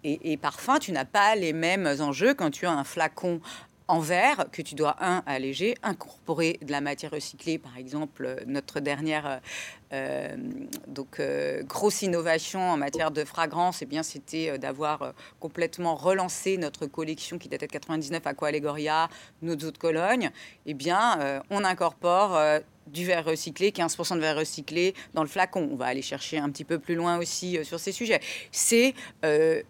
et, 0.03 0.33
et 0.33 0.37
parfum, 0.37 0.77
tu 0.77 0.91
n'as 0.91 1.05
pas 1.05 1.35
les 1.35 1.51
mêmes 1.51 1.87
enjeux 1.99 2.35
quand 2.35 2.51
tu 2.51 2.67
as 2.67 2.71
un 2.71 2.83
flacon 2.83 3.41
en 3.87 3.99
verre 3.99 4.47
que 4.51 4.61
tu 4.61 4.75
dois, 4.75 4.95
un, 4.99 5.23
alléger, 5.25 5.75
incorporer 5.83 6.59
de 6.61 6.71
la 6.71 6.81
matière 6.81 7.11
recyclée. 7.11 7.57
Par 7.57 7.77
exemple, 7.77 8.43
notre 8.47 8.79
dernière 8.79 9.41
euh, 9.93 10.35
donc, 10.87 11.19
euh, 11.19 11.61
grosse 11.63 12.01
innovation 12.01 12.61
en 12.71 12.77
matière 12.77 13.11
de 13.11 13.23
fragrance, 13.23 13.81
et 13.81 13.85
eh 13.85 13.87
bien, 13.87 14.01
c'était 14.01 14.49
euh, 14.49 14.57
d'avoir 14.57 15.13
complètement 15.39 15.95
relancé 15.95 16.57
notre 16.57 16.87
collection 16.87 17.37
qui 17.37 17.47
datait 17.47 17.67
de 17.67 17.71
99 17.71 18.25
Aqua 18.25 18.47
Allegoria, 18.47 19.09
nos 19.41 19.53
eaux 19.53 19.71
de 19.71 19.77
Cologne. 19.77 20.31
Eh 20.65 20.73
bien, 20.73 21.43
on 21.49 21.63
incorpore 21.63 22.39
du 22.87 23.05
verre 23.05 23.25
recyclé, 23.25 23.71
15% 23.71 24.15
de 24.15 24.19
verre 24.19 24.37
recyclé 24.37 24.93
dans 25.13 25.23
le 25.23 25.29
flacon. 25.29 25.69
On 25.71 25.75
va 25.75 25.85
aller 25.85 26.01
chercher 26.01 26.37
un 26.37 26.49
petit 26.49 26.63
peu 26.63 26.79
plus 26.79 26.95
loin 26.95 27.17
aussi 27.17 27.57
sur 27.63 27.79
ces 27.79 27.91
sujets. 27.91 28.19
C'est, 28.51 28.93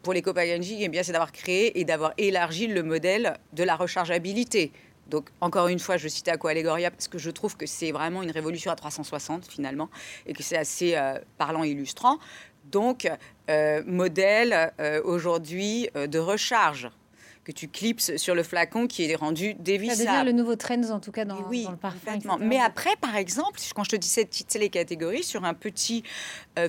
pour 0.01 0.13
les 0.13 0.21
packaging, 0.21 0.79
eh 0.81 0.89
bien, 0.89 1.03
c'est 1.03 1.11
d'avoir 1.11 1.31
créé 1.31 1.79
et 1.79 1.85
d'avoir 1.85 2.13
élargi 2.17 2.67
le 2.67 2.83
modèle 2.83 3.37
de 3.53 3.63
la 3.63 3.75
rechargeabilité. 3.75 4.71
Donc, 5.07 5.29
encore 5.41 5.67
une 5.67 5.79
fois, 5.79 5.97
je 5.97 6.07
cite 6.07 6.27
Aqua 6.27 6.51
Allegoria 6.51 6.89
parce 6.89 7.07
que 7.07 7.17
je 7.17 7.29
trouve 7.29 7.57
que 7.57 7.65
c'est 7.65 7.91
vraiment 7.91 8.23
une 8.23 8.31
révolution 8.31 8.71
à 8.71 8.75
360 8.75 9.45
finalement 9.45 9.89
et 10.25 10.33
que 10.33 10.43
c'est 10.43 10.57
assez 10.57 10.95
euh, 10.95 11.19
parlant 11.37 11.63
illustrant. 11.63 12.19
Donc, 12.65 13.09
euh, 13.49 13.83
modèle 13.85 14.71
euh, 14.79 15.01
aujourd'hui 15.03 15.89
de 15.93 16.19
recharge 16.19 16.89
que 17.43 17.51
tu 17.51 17.67
clipses 17.67 18.15
sur 18.17 18.35
le 18.35 18.43
flacon 18.43 18.87
qui 18.87 19.03
est 19.03 19.15
rendu 19.15 19.53
dévissable. 19.55 20.03
Ça 20.03 20.21
devient 20.21 20.25
le 20.25 20.31
nouveau 20.31 20.55
trend 20.55 20.81
en 20.89 20.99
tout 20.99 21.11
cas 21.11 21.25
dans, 21.25 21.41
oui, 21.49 21.67
le 21.69 21.75
parfum. 21.75 22.19
Mais 22.39 22.59
après, 22.59 22.95
par 23.01 23.15
exemple, 23.15 23.59
quand 23.75 23.83
je 23.83 23.89
te 23.89 23.95
dis 23.95 24.07
cette, 24.07 24.53
les 24.53 24.69
catégories, 24.69 25.23
sur 25.23 25.43
un 25.43 25.53
petit 25.53 26.03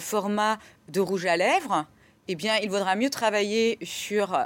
format 0.01 0.59
de 0.89 1.01
rouge 1.01 1.27
à 1.27 1.37
lèvres, 1.37 1.87
eh 2.27 2.35
bien, 2.35 2.57
il 2.63 2.71
vaudra 2.71 2.97
mieux 2.97 3.11
travailler 3.11 3.79
sur 3.83 4.37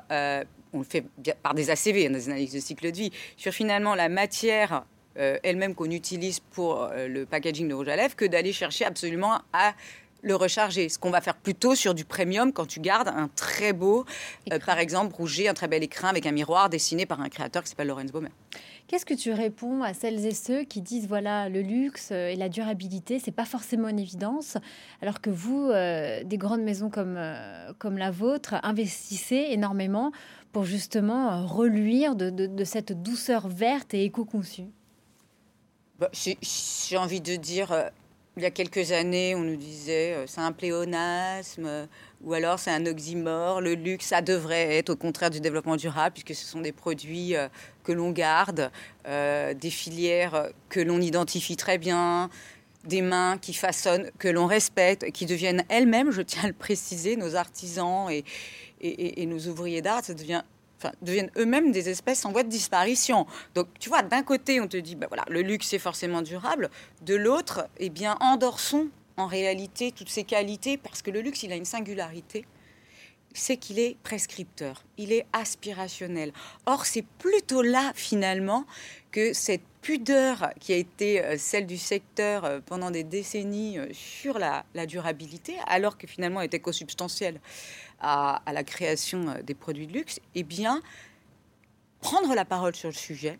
on 0.73 0.78
le 0.78 0.85
fait 0.85 1.04
par 1.42 1.54
des 1.54 1.70
ACV, 1.70 2.06
hein, 2.06 2.11
des 2.11 2.28
analyses 2.28 2.52
de 2.52 2.61
cycle 2.61 2.90
de 2.90 2.97
vie, 2.97 3.12
sur 3.37 3.52
finalement 3.52 3.94
la 3.94 4.08
matière 4.08 4.85
euh, 5.18 5.38
elle-même 5.42 5.75
qu'on 5.75 5.90
utilise 5.90 6.40
pour 6.40 6.82
euh, 6.82 7.08
le 7.08 7.26
packaging 7.26 7.68
de 7.68 7.75
rouge 7.75 7.88
à 7.88 7.97
lèvres, 7.97 8.16
que 8.16 8.25
d'aller 8.25 8.52
chercher 8.52 8.85
absolument 8.85 9.40
à 9.52 9.75
le 10.22 10.34
recharger. 10.34 10.88
Ce 10.88 10.98
qu'on 10.98 11.10
va 11.10 11.20
faire 11.20 11.37
plutôt 11.37 11.75
sur 11.75 11.94
du 11.94 12.04
premium 12.04 12.52
quand 12.52 12.66
tu 12.66 12.80
gardes 12.80 13.08
un 13.08 13.28
très 13.34 13.72
beau, 13.72 14.04
euh, 14.52 14.58
par 14.58 14.78
exemple, 14.78 15.14
rouget, 15.14 15.48
un 15.48 15.54
très 15.54 15.68
bel 15.68 15.82
écrin 15.82 16.08
avec 16.08 16.26
un 16.26 16.32
miroir 16.32 16.68
dessiné 16.68 17.06
par 17.06 17.20
un 17.20 17.28
créateur 17.28 17.62
qui 17.62 17.70
s'appelle 17.70 17.88
Lorenz 17.88 18.12
Baumer. 18.12 18.30
Qu'est-ce 18.87 19.04
que 19.04 19.14
tu 19.14 19.32
réponds 19.32 19.82
à 19.82 19.92
celles 19.92 20.25
et 20.25 20.32
ceux 20.32 20.64
qui 20.64 20.80
disent 20.80 21.08
voilà 21.08 21.50
le 21.50 21.60
luxe 21.60 22.10
et 22.10 22.37
la 22.37 22.48
durabilité 22.48 23.18
c'est 23.18 23.32
pas 23.32 23.44
forcément 23.44 23.87
une 23.88 23.98
évidence 23.98 24.56
alors 25.02 25.20
que 25.20 25.28
vous 25.28 25.68
des 25.70 26.38
grandes 26.38 26.62
maisons 26.62 26.88
comme 26.88 27.20
comme 27.76 27.98
la 27.98 28.10
vôtre 28.10 28.54
investissez 28.62 29.48
énormément 29.50 30.10
pour 30.52 30.64
justement 30.64 31.30
euh, 31.30 31.46
reluire 31.46 32.14
de, 32.14 32.64
cette 32.64 33.02
douceur 33.02 33.48
verte 33.48 33.94
et 33.94 34.04
éco-conçue? 34.04 34.68
Bah, 35.98 36.10
J'ai 36.12 36.96
envie 36.96 37.20
de 37.20 37.37
dire, 37.37 37.72
euh, 37.72 37.88
il 38.38 38.42
y 38.42 38.47
a 38.47 38.50
quelques 38.50 38.92
années, 38.92 39.35
on 39.35 39.40
nous 39.40 39.57
disait 39.57 40.14
euh, 40.14 40.26
c'est 40.26 40.40
un 40.40 40.52
pléonasme 40.52 41.88
ou 42.23 42.33
alors 42.33 42.59
c'est 42.59 42.71
un 42.71 42.87
oxymore. 42.87 43.61
Le 43.61 43.75
luxe, 43.75 44.07
ça 44.07 44.23
devrait 44.23 44.76
être 44.76 44.90
au 44.90 44.97
contraire 44.97 45.30
du 45.30 45.40
développement 45.40 45.76
durable 45.76 46.14
puisque 46.14 46.35
ce 46.40 46.47
sont 46.47 46.61
des 46.61 46.73
produits 46.73 47.35
que 47.85 47.92
l'on 47.92 48.11
garde, 48.11 48.71
des 49.07 49.71
filières 49.71 50.49
que 50.68 50.80
l'on 50.80 51.00
identifie 51.00 51.57
très 51.57 51.78
bien, 51.78 52.28
des 52.85 53.02
mains 53.02 53.38
qui 53.38 53.54
façonnent, 53.54 54.11
que 54.18 54.28
l'on 54.28 54.47
respecte, 54.47 55.11
qui 55.12 55.26
deviennent 55.26 55.64
elles-mêmes, 55.68 56.11
je 56.11 56.23
tiens 56.23 56.45
à 56.45 56.47
le 56.49 56.52
préciser, 56.52 57.16
nos 57.16 57.37
artisans 57.37 58.11
et, 58.11 58.25
et, 58.80 59.26
nos 59.26 59.38
ouvriers 59.49 59.83
d'art, 59.83 60.04
ça 60.04 60.14
devient 60.14 60.42
Deviennent 61.02 61.30
eux-mêmes 61.37 61.73
des 61.73 61.88
espèces 61.88 62.25
en 62.25 62.32
voie 62.32 62.42
de 62.42 62.49
disparition. 62.49 63.26
Donc, 63.54 63.66
tu 63.80 63.88
vois, 63.88 64.02
d'un 64.02 64.23
côté, 64.23 64.61
on 64.61 64.68
te 64.68 64.76
dit, 64.76 64.94
ben 64.94 65.08
voilà, 65.08 65.25
le 65.28 65.42
luxe 65.42 65.73
est 65.73 65.78
forcément 65.78 66.23
durable. 66.23 66.70
De 67.02 67.14
l'autre, 67.14 67.68
eh 67.78 67.90
bien, 67.90 68.16
endorsons 68.20 68.88
en 69.16 69.26
réalité 69.26 69.92
toutes 69.92 70.11
ces 70.11 70.25
qualités 70.25 70.76
parce 70.76 71.02
que 71.02 71.11
le 71.11 71.20
luxe, 71.20 71.42
il 71.42 71.52
a 71.52 71.56
une 71.56 71.64
singularité 71.64 72.44
c'est 73.35 73.56
qu'il 73.56 73.78
est 73.78 73.97
prescripteur, 74.02 74.82
il 74.97 75.12
est 75.12 75.26
aspirationnel. 75.32 76.32
Or, 76.66 76.87
c'est 76.87 77.04
plutôt 77.18 77.62
là, 77.62 77.92
finalement, 77.94 78.64
que 79.11 79.32
cette 79.32 79.62
pudeur 79.88 80.50
qui 80.61 80.75
a 80.75 80.76
été 80.76 81.25
euh, 81.25 81.37
celle 81.38 81.64
du 81.64 81.78
secteur 81.78 82.45
euh, 82.45 82.61
pendant 82.61 82.90
des 82.90 83.04
décennies 83.04 83.78
euh, 83.78 83.87
sur 83.95 84.38
la, 84.38 84.64
durabilité, 84.87 85.57
alors 85.66 85.97
que 85.97 86.07
finalement 86.07 86.40
elle 86.42 86.49
était 86.49 86.61
consubstantielle 86.61 87.40
à, 87.99 88.42
à, 88.45 88.52
la 88.52 88.64
création 88.64 89.37
des 89.42 89.54
produits 89.54 89.87
de 89.87 89.95
luxe, 89.95 90.21
eh 90.35 90.42
bien, 90.42 90.83
prendre 92.02 92.35
la 92.35 92.45
parole 92.45 92.76
sur 92.76 92.90
le 92.90 92.95
sujet, 92.95 93.38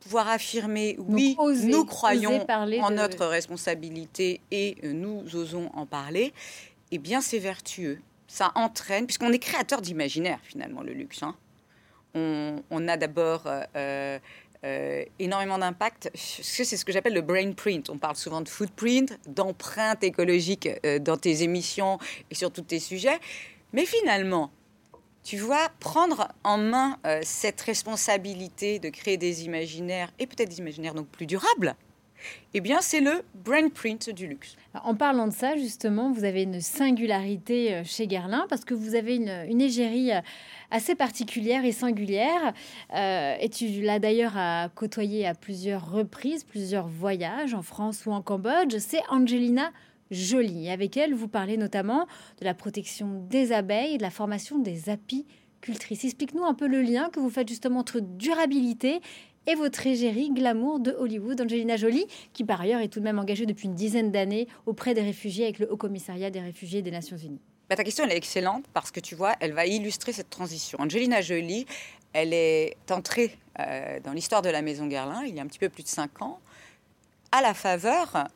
pouvoir 0.00 0.28
affirmer 0.28 0.96
oui, 0.98 1.38
nous 1.38 1.86
croyons 1.86 2.46
en 2.82 2.90
notre 2.90 3.24
responsabilité 3.24 4.42
et 4.50 4.76
nous 4.82 5.24
osons 5.34 5.70
en 5.72 5.86
parler, 5.86 6.34
eh 6.90 6.98
bien 6.98 7.22
c'est 7.22 7.38
vertueux 7.38 7.98
ça 8.26 8.52
entraîne, 8.56 9.06
puisqu'on 9.06 9.32
est 9.32 9.38
créateur 9.38 9.80
d'imaginaire 9.80 10.40
finalement, 10.42 10.82
le 10.82 10.92
luxe. 10.92 11.22
Hein. 11.22 11.34
On, 12.16 12.88
a 12.88 12.96
d'abord 12.96 13.42
euh, 13.46 14.18
euh, 14.64 15.04
énormément 15.18 15.58
d'impact. 15.58 16.10
C'est 16.14 16.64
ce 16.64 16.84
que 16.84 16.92
j'appelle 16.92 17.14
le 17.14 17.20
brain 17.20 17.52
print. 17.52 17.90
On 17.90 17.98
parle 17.98 18.16
souvent 18.16 18.40
de 18.40 18.48
footprint, 18.48 19.18
d'empreinte 19.26 20.02
écologique 20.02 20.68
euh, 20.84 20.98
dans 20.98 21.16
tes 21.16 21.42
émissions 21.42 21.98
et 22.30 22.34
sur 22.34 22.50
tous 22.50 22.62
tes 22.62 22.80
sujets. 22.80 23.18
Mais 23.72 23.84
finalement, 23.86 24.50
tu 25.22 25.38
vois, 25.38 25.68
prendre 25.80 26.28
en 26.44 26.58
main 26.58 26.98
cette 27.22 27.58
responsabilité 27.62 28.78
de 28.78 28.90
créer 28.90 29.16
des 29.16 29.44
imaginaires 29.46 30.12
et 30.18 30.26
peut-être 30.26 30.50
des 30.50 30.58
imaginaires 30.58 30.92
donc 30.92 31.08
plus 31.08 31.24
durables, 31.24 31.74
eh 32.54 32.60
bien, 32.60 32.80
c'est 32.80 33.00
le 33.00 33.22
brand 33.34 33.72
print 33.72 34.10
du 34.10 34.26
luxe. 34.26 34.56
En 34.84 34.94
parlant 34.94 35.26
de 35.26 35.32
ça, 35.32 35.56
justement, 35.56 36.12
vous 36.12 36.24
avez 36.24 36.42
une 36.42 36.60
singularité 36.60 37.74
euh, 37.74 37.82
chez 37.84 38.06
Guerlain 38.06 38.46
parce 38.48 38.64
que 38.64 38.74
vous 38.74 38.94
avez 38.94 39.16
une, 39.16 39.60
égérie 39.60 40.12
euh, 40.12 40.20
assez 40.70 40.94
particulière 40.94 41.64
et 41.64 41.72
singulière. 41.72 42.52
Euh, 42.94 43.36
et 43.40 43.48
tu 43.48 43.66
l'as 43.82 43.98
d'ailleurs 43.98 44.34
côtoyé 44.74 45.26
à 45.26 45.34
plusieurs 45.34 45.90
reprises, 45.90 46.44
plusieurs 46.44 46.86
voyages 46.86 47.54
en 47.54 47.62
France 47.62 48.06
ou 48.06 48.12
en 48.12 48.22
Cambodge. 48.22 48.76
C'est 48.78 49.02
Angelina 49.08 49.72
Jolie. 50.10 50.70
Avec 50.70 50.96
elle, 50.96 51.14
vous 51.14 51.28
parlez 51.28 51.56
notamment 51.56 52.06
de 52.40 52.44
la 52.44 52.54
protection 52.54 53.24
des 53.28 53.52
abeilles 53.52 53.94
et 53.94 53.98
de 53.98 54.02
la 54.02 54.10
formation 54.10 54.58
des 54.58 54.90
apicultrices. 54.90 56.04
Explique-nous 56.04 56.44
un 56.44 56.54
peu 56.54 56.66
le 56.66 56.82
lien 56.82 57.08
que 57.10 57.20
vous 57.20 57.30
faites 57.30 57.48
justement 57.48 57.80
entre 57.80 58.00
durabilité 58.00 59.00
et 59.46 59.54
votre 59.54 59.86
égérie 59.86 60.30
glamour 60.30 60.80
de 60.80 60.92
Hollywood, 60.92 61.40
Angelina 61.40 61.76
Jolie, 61.76 62.06
qui 62.32 62.44
par 62.44 62.60
ailleurs 62.60 62.80
est 62.80 62.88
tout 62.88 63.00
de 63.00 63.04
même 63.04 63.18
engagée 63.18 63.46
depuis 63.46 63.66
une 63.66 63.74
dizaine 63.74 64.10
d'années 64.10 64.48
auprès 64.66 64.94
des 64.94 65.02
réfugiés 65.02 65.44
avec 65.44 65.58
le 65.58 65.70
Haut 65.70 65.76
Commissariat 65.76 66.30
des 66.30 66.40
réfugiés 66.40 66.82
des 66.82 66.90
Nations 66.90 67.16
Unies. 67.16 67.40
Bah, 67.68 67.76
ta 67.76 67.84
question 67.84 68.04
est 68.04 68.16
excellente 68.16 68.64
parce 68.72 68.90
que 68.90 69.00
tu 69.00 69.14
vois, 69.14 69.34
elle 69.40 69.52
va 69.52 69.66
illustrer 69.66 70.12
cette 70.12 70.30
transition. 70.30 70.78
Angelina 70.80 71.20
Jolie, 71.20 71.66
elle 72.12 72.32
est 72.32 72.76
entrée 72.90 73.36
euh, 73.58 74.00
dans 74.00 74.12
l'histoire 74.12 74.42
de 74.42 74.50
la 74.50 74.62
Maison 74.62 74.86
Guerlain 74.86 75.24
il 75.24 75.34
y 75.34 75.40
a 75.40 75.42
un 75.42 75.46
petit 75.46 75.58
peu 75.58 75.68
plus 75.68 75.82
de 75.82 75.88
cinq 75.88 76.22
ans, 76.22 76.40
à 77.32 77.40
la 77.40 77.54
faveur 77.54 78.28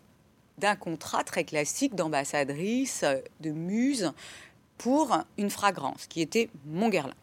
d'un 0.59 0.77
contrat 0.77 1.25
très 1.25 1.45
classique 1.45 1.95
d'ambassadrice, 1.95 3.05
de 3.41 3.51
muse, 3.51 4.13
pour 4.77 5.17
une 5.37 5.51
fragrance 5.51 6.07
qui 6.07 6.21
était 6.21 6.49
mon 6.65 6.89
Guerlain. 6.89 7.15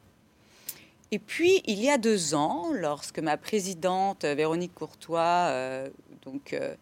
Et 1.12 1.20
puis, 1.20 1.62
il 1.66 1.80
y 1.80 1.90
a 1.90 1.98
deux 1.98 2.34
ans, 2.34 2.72
lorsque 2.74 3.20
ma 3.20 3.38
présidente 3.38 4.26
Véronique 4.26 4.74
Courtois 4.74 5.22
euh, 5.22 5.90
donc, 6.24 6.54
euh, 6.54 6.76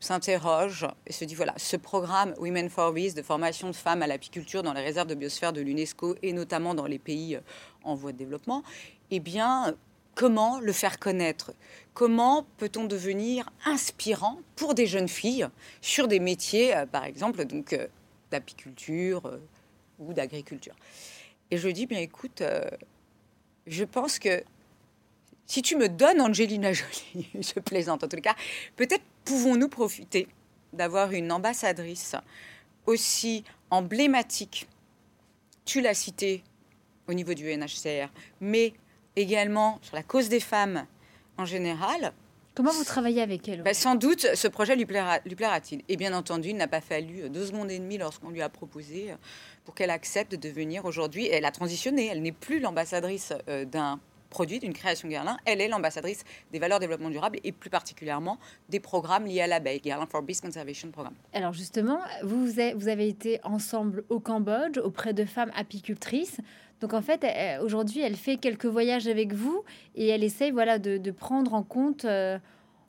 s'interroge 0.00 0.86
et 1.06 1.12
se 1.12 1.24
dit 1.26 1.34
voilà, 1.34 1.52
ce 1.58 1.76
programme 1.76 2.34
Women 2.38 2.70
for 2.70 2.92
Peace 2.94 3.12
de 3.14 3.20
formation 3.20 3.68
de 3.68 3.74
femmes 3.74 4.02
à 4.02 4.06
l'apiculture 4.06 4.62
dans 4.62 4.72
les 4.72 4.80
réserves 4.80 5.08
de 5.08 5.14
biosphère 5.14 5.52
de 5.52 5.60
l'UNESCO 5.60 6.16
et 6.22 6.32
notamment 6.32 6.74
dans 6.74 6.86
les 6.86 6.98
pays 6.98 7.36
euh, 7.36 7.40
en 7.84 7.94
voie 7.94 8.12
de 8.12 8.16
développement, 8.16 8.62
eh 9.10 9.20
bien, 9.20 9.76
comment 10.14 10.58
le 10.58 10.72
faire 10.72 10.98
connaître? 10.98 11.52
Comment 11.92 12.46
peut-on 12.56 12.84
devenir 12.84 13.50
inspirant 13.66 14.38
pour 14.56 14.72
des 14.74 14.86
jeunes 14.86 15.08
filles 15.08 15.48
sur 15.82 16.08
des 16.08 16.18
métiers, 16.18 16.74
par 16.90 17.04
exemple, 17.04 17.44
donc 17.44 17.78
d'apiculture 18.30 19.38
ou 19.98 20.14
d'agriculture? 20.14 20.74
Et 21.50 21.58
je 21.58 21.68
dis 21.68 21.84
bien 21.84 21.98
écoute 21.98 22.42
je 23.66 23.84
pense 23.84 24.18
que 24.18 24.42
si 25.46 25.62
tu 25.62 25.76
me 25.76 25.88
donnes 25.88 26.20
Angelina 26.20 26.72
Jolie, 26.72 27.28
je 27.34 27.60
plaisante 27.60 28.04
en 28.04 28.08
tout 28.08 28.20
cas, 28.20 28.34
peut-être 28.76 29.04
pouvons-nous 29.24 29.68
profiter 29.68 30.28
d'avoir 30.72 31.12
une 31.12 31.30
ambassadrice 31.30 32.16
aussi 32.86 33.44
emblématique. 33.70 34.66
Tu 35.64 35.80
l'as 35.80 35.94
cité 35.94 36.42
au 37.08 37.14
niveau 37.14 37.34
du 37.34 37.44
NHCR, 37.54 38.08
mais 38.40 38.72
également 39.16 39.78
sur 39.82 39.94
la 39.94 40.02
cause 40.02 40.28
des 40.28 40.40
femmes 40.40 40.86
en 41.38 41.44
général. 41.44 42.12
Comment 42.54 42.72
vous 42.72 42.84
travaillez 42.84 43.22
avec 43.22 43.48
elle 43.48 43.62
ben, 43.62 43.72
Sans 43.72 43.94
doute, 43.94 44.26
ce 44.34 44.46
projet 44.46 44.76
lui, 44.76 44.84
plaira, 44.84 45.20
lui 45.24 45.34
plaira-t-il. 45.34 45.82
Et 45.88 45.96
bien 45.96 46.12
entendu, 46.12 46.50
il 46.50 46.56
n'a 46.56 46.68
pas 46.68 46.82
fallu 46.82 47.30
deux 47.30 47.46
secondes 47.46 47.70
et 47.70 47.78
demie 47.78 47.96
lorsqu'on 47.96 48.28
lui 48.28 48.42
a 48.42 48.50
proposé 48.50 49.14
pour 49.64 49.74
qu'elle 49.74 49.90
accepte 49.90 50.32
de 50.32 50.36
devenir 50.36 50.84
aujourd'hui. 50.84 51.26
Elle 51.28 51.46
a 51.46 51.50
transitionné, 51.50 52.08
elle 52.08 52.20
n'est 52.20 52.32
plus 52.32 52.60
l'ambassadrice 52.60 53.32
euh, 53.48 53.64
d'un 53.64 54.00
produit, 54.32 54.58
d'une 54.58 54.72
création 54.72 55.08
Guerlain, 55.08 55.36
elle 55.44 55.60
est 55.60 55.68
l'ambassadrice 55.68 56.24
des 56.52 56.58
valeurs 56.58 56.78
de 56.78 56.84
développement 56.84 57.10
durable 57.10 57.38
et 57.44 57.52
plus 57.52 57.68
particulièrement 57.68 58.38
des 58.70 58.80
programmes 58.80 59.26
liés 59.26 59.42
à 59.42 59.46
l'abeille, 59.46 59.80
Guerlain 59.80 60.06
for 60.06 60.22
Bees 60.22 60.40
Conservation 60.40 60.90
Programme. 60.90 61.14
Alors 61.34 61.52
justement, 61.52 61.98
vous, 62.24 62.46
vous 62.46 62.88
avez 62.88 63.08
été 63.08 63.40
ensemble 63.44 64.04
au 64.08 64.20
Cambodge 64.20 64.78
auprès 64.78 65.12
de 65.12 65.26
femmes 65.26 65.52
apicultrices. 65.54 66.38
Donc 66.82 66.94
en 66.94 67.00
fait, 67.00 67.24
aujourd'hui, 67.62 68.00
elle 68.00 68.16
fait 68.16 68.36
quelques 68.36 68.66
voyages 68.66 69.06
avec 69.06 69.32
vous 69.32 69.62
et 69.94 70.08
elle 70.08 70.24
essaye 70.24 70.50
voilà, 70.50 70.80
de, 70.80 71.10
prendre 71.12 71.54
en 71.54 71.62
compte, 71.62 72.04
euh, 72.04 72.40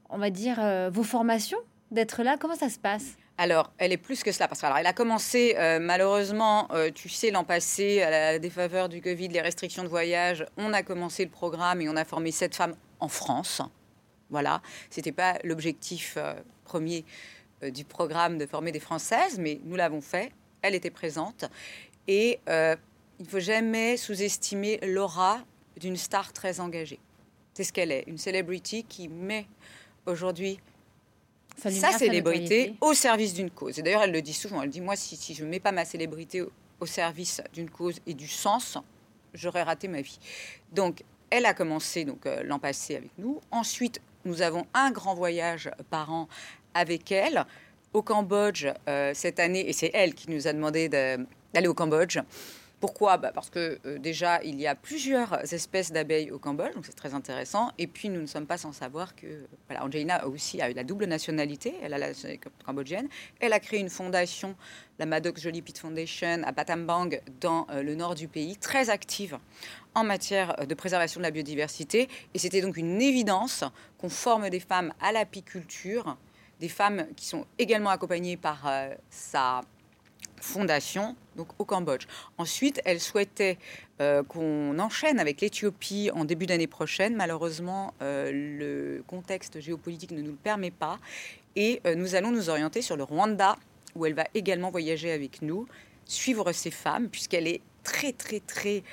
on 0.09 0.17
va 0.17 0.31
dire, 0.31 0.57
euh, 0.59 0.89
vos 0.91 1.03
formations, 1.03 1.59
d'être 1.91 2.23
là. 2.23 2.35
Comment 2.39 2.55
ça 2.55 2.69
se 2.69 2.79
passe? 2.79 3.17
Alors, 3.37 3.71
elle 3.77 3.91
est 3.91 3.97
plus 3.97 4.23
que 4.23 4.31
cela, 4.31 4.47
parce 4.47 4.61
qu'elle 4.61 4.87
a 4.87 4.93
commencé, 4.93 5.55
euh, 5.57 5.77
malheureusement, 5.79 6.67
tu 6.95 7.07
sais, 7.07 7.29
l'an 7.29 7.43
passé, 7.43 8.01
à 8.01 8.09
la 8.09 8.39
défaveur 8.39 8.89
du 8.89 8.99
Covid, 8.99 9.27
les 9.27 9.41
restrictions 9.41 9.83
de 9.83 9.89
voyage, 9.89 10.43
on 10.57 10.73
a 10.73 10.81
commencé 10.81 11.23
le 11.23 11.29
programme 11.31 11.79
et 11.81 11.87
on 11.87 11.95
a 11.95 12.03
formé 12.03 12.31
sept 12.31 12.55
femmes 12.55 12.75
en 12.99 13.07
France. 13.07 13.61
Voilà, 14.31 14.63
c'était 14.89 15.11
pas 15.11 15.37
l'objectif 15.43 16.17
premier 16.63 17.05
du 17.61 17.85
programme 17.85 18.39
de 18.39 18.47
former 18.47 18.71
des 18.71 18.79
Françaises, 18.79 19.37
mais 19.37 19.61
nous 19.65 19.75
l'avons 19.75 20.01
fait. 20.01 20.31
Elle 20.63 20.73
était 20.73 20.89
présente. 20.89 21.45
Et 22.07 22.39
il 23.19 23.25
ne 23.25 23.29
faut 23.29 23.39
jamais 23.39 23.97
sous-estimer 23.97 24.79
l'aura 24.83 25.39
d'une 25.77 25.97
star 25.97 26.33
très 26.33 26.59
engagée. 26.59 26.99
C'est 27.53 27.63
ce 27.63 27.73
qu'elle 27.73 27.91
est, 27.91 28.03
une 28.07 28.17
célébrité 28.17 28.83
qui 28.83 29.07
met 29.07 29.45
aujourd'hui 30.05 30.59
sa 31.57 31.91
célébrité 31.91 32.75
au 32.81 32.93
service 32.93 33.33
d'une 33.33 33.51
cause. 33.51 33.77
Et 33.77 33.83
d'ailleurs, 33.83 34.03
elle 34.03 34.11
le 34.11 34.21
dit 34.21 34.33
souvent. 34.33 34.61
Elle 34.63 34.69
dit 34.69 34.81
Moi, 34.81 34.95
si, 34.95 35.15
si 35.15 35.35
je 35.35 35.43
ne 35.45 35.49
mets 35.49 35.59
pas 35.59 35.71
ma 35.71 35.85
célébrité 35.85 36.41
au, 36.79 36.85
service 36.85 37.41
d'une 37.53 37.69
cause 37.69 38.01
et 38.05 38.13
du 38.13 38.27
sens, 38.27 38.77
j'aurais 39.33 39.63
raté 39.63 39.87
ma 39.87 40.01
vie. 40.01 40.19
Donc, 40.73 41.03
elle 41.29 41.45
a 41.45 41.53
commencé 41.53 42.03
donc 42.03 42.25
euh, 42.25 42.43
l'an 42.43 42.59
passé 42.59 42.97
avec 42.97 43.11
nous. 43.17 43.39
Ensuite, 43.51 44.01
nous 44.25 44.41
avons 44.41 44.65
un 44.73 44.91
grand 44.91 45.15
voyage 45.15 45.71
par 45.89 46.11
an 46.11 46.27
avec 46.73 47.09
elle 47.11 47.45
au 47.93 48.01
Cambodge 48.01 48.67
euh, 48.89 49.13
cette 49.13 49.39
année. 49.39 49.69
Et 49.69 49.71
c'est 49.71 49.91
elle 49.93 50.13
qui 50.13 50.29
nous 50.29 50.47
a 50.47 50.51
demandé 50.53 50.89
d'aller 50.89 51.67
au 51.67 51.73
Cambodge. 51.73 52.19
Pourquoi 52.83 53.15
bah, 53.15 53.31
Parce 53.33 53.49
que 53.49 53.79
euh, 53.85 53.97
déjà, 53.97 54.43
il 54.43 54.59
y 54.59 54.67
a 54.67 54.75
plusieurs 54.75 55.41
espèces 55.53 55.93
d'abeilles 55.93 56.31
au 56.31 56.37
Cambodge, 56.37 56.73
donc 56.75 56.85
c'est 56.85 56.97
très 56.97 57.13
intéressant. 57.13 57.71
Et 57.77 57.87
puis, 57.87 58.09
nous 58.09 58.19
ne 58.19 58.25
sommes 58.25 58.45
pas 58.45 58.57
sans 58.57 58.73
savoir 58.73 59.15
que 59.15 59.47
voilà, 59.69 59.85
Angelina 59.85 60.27
aussi 60.27 60.61
a 60.61 60.69
eu 60.69 60.73
la 60.73 60.83
double 60.83 61.05
nationalité, 61.05 61.75
elle 61.81 61.93
a 61.93 61.97
la 61.97 62.09
nationalité 62.09 62.49
cambodgienne. 62.65 63.07
Elle 63.39 63.53
a 63.53 63.61
créé 63.61 63.79
une 63.79 63.89
fondation, 63.89 64.57
la 64.99 65.05
Maddox 65.05 65.41
Jolie 65.41 65.61
Pit 65.61 65.77
Foundation, 65.77 66.43
à 66.43 66.51
Battambang, 66.51 67.21
dans 67.39 67.67
euh, 67.69 67.83
le 67.83 67.95
nord 67.95 68.15
du 68.15 68.27
pays, 68.27 68.57
très 68.57 68.89
active 68.89 69.39
en 69.95 70.03
matière 70.03 70.59
euh, 70.59 70.65
de 70.65 70.73
préservation 70.73 71.21
de 71.21 71.23
la 71.23 71.31
biodiversité. 71.31 72.09
Et 72.33 72.37
c'était 72.37 72.59
donc 72.59 72.75
une 72.75 73.01
évidence 73.01 73.63
qu'on 73.97 74.09
forme 74.09 74.49
des 74.49 74.59
femmes 74.59 74.91
à 74.99 75.13
l'apiculture, 75.13 76.17
des 76.59 76.67
femmes 76.67 77.07
qui 77.15 77.27
sont 77.27 77.45
également 77.57 77.91
accompagnées 77.91 78.35
par 78.35 78.69
sa 79.09 79.61
fondation 80.43 81.15
donc 81.35 81.47
au 81.57 81.65
Cambodge. 81.65 82.05
Ensuite, 82.37 82.81
elle 82.85 82.99
souhaitait 82.99 83.57
euh, 84.01 84.23
qu'on 84.23 84.77
enchaîne 84.77 85.19
avec 85.19 85.41
l'Éthiopie 85.41 86.11
en 86.13 86.25
début 86.25 86.45
d'année 86.45 86.67
prochaine. 86.67 87.15
Malheureusement, 87.15 87.93
euh, 88.01 88.31
le 88.31 89.03
contexte 89.07 89.59
géopolitique 89.59 90.11
ne 90.11 90.21
nous 90.21 90.31
le 90.31 90.37
permet 90.37 90.71
pas. 90.71 90.99
Et 91.55 91.81
euh, 91.87 91.95
nous 91.95 92.15
allons 92.15 92.31
nous 92.31 92.49
orienter 92.49 92.81
sur 92.81 92.97
le 92.97 93.03
Rwanda, 93.03 93.55
où 93.95 94.05
elle 94.05 94.13
va 94.13 94.25
également 94.33 94.69
voyager 94.69 95.11
avec 95.11 95.41
nous, 95.41 95.65
suivre 96.05 96.51
ces 96.51 96.71
femmes, 96.71 97.09
puisqu'elle 97.09 97.47
est 97.47 97.61
très, 97.83 98.11
très, 98.11 98.39
très 98.39 98.83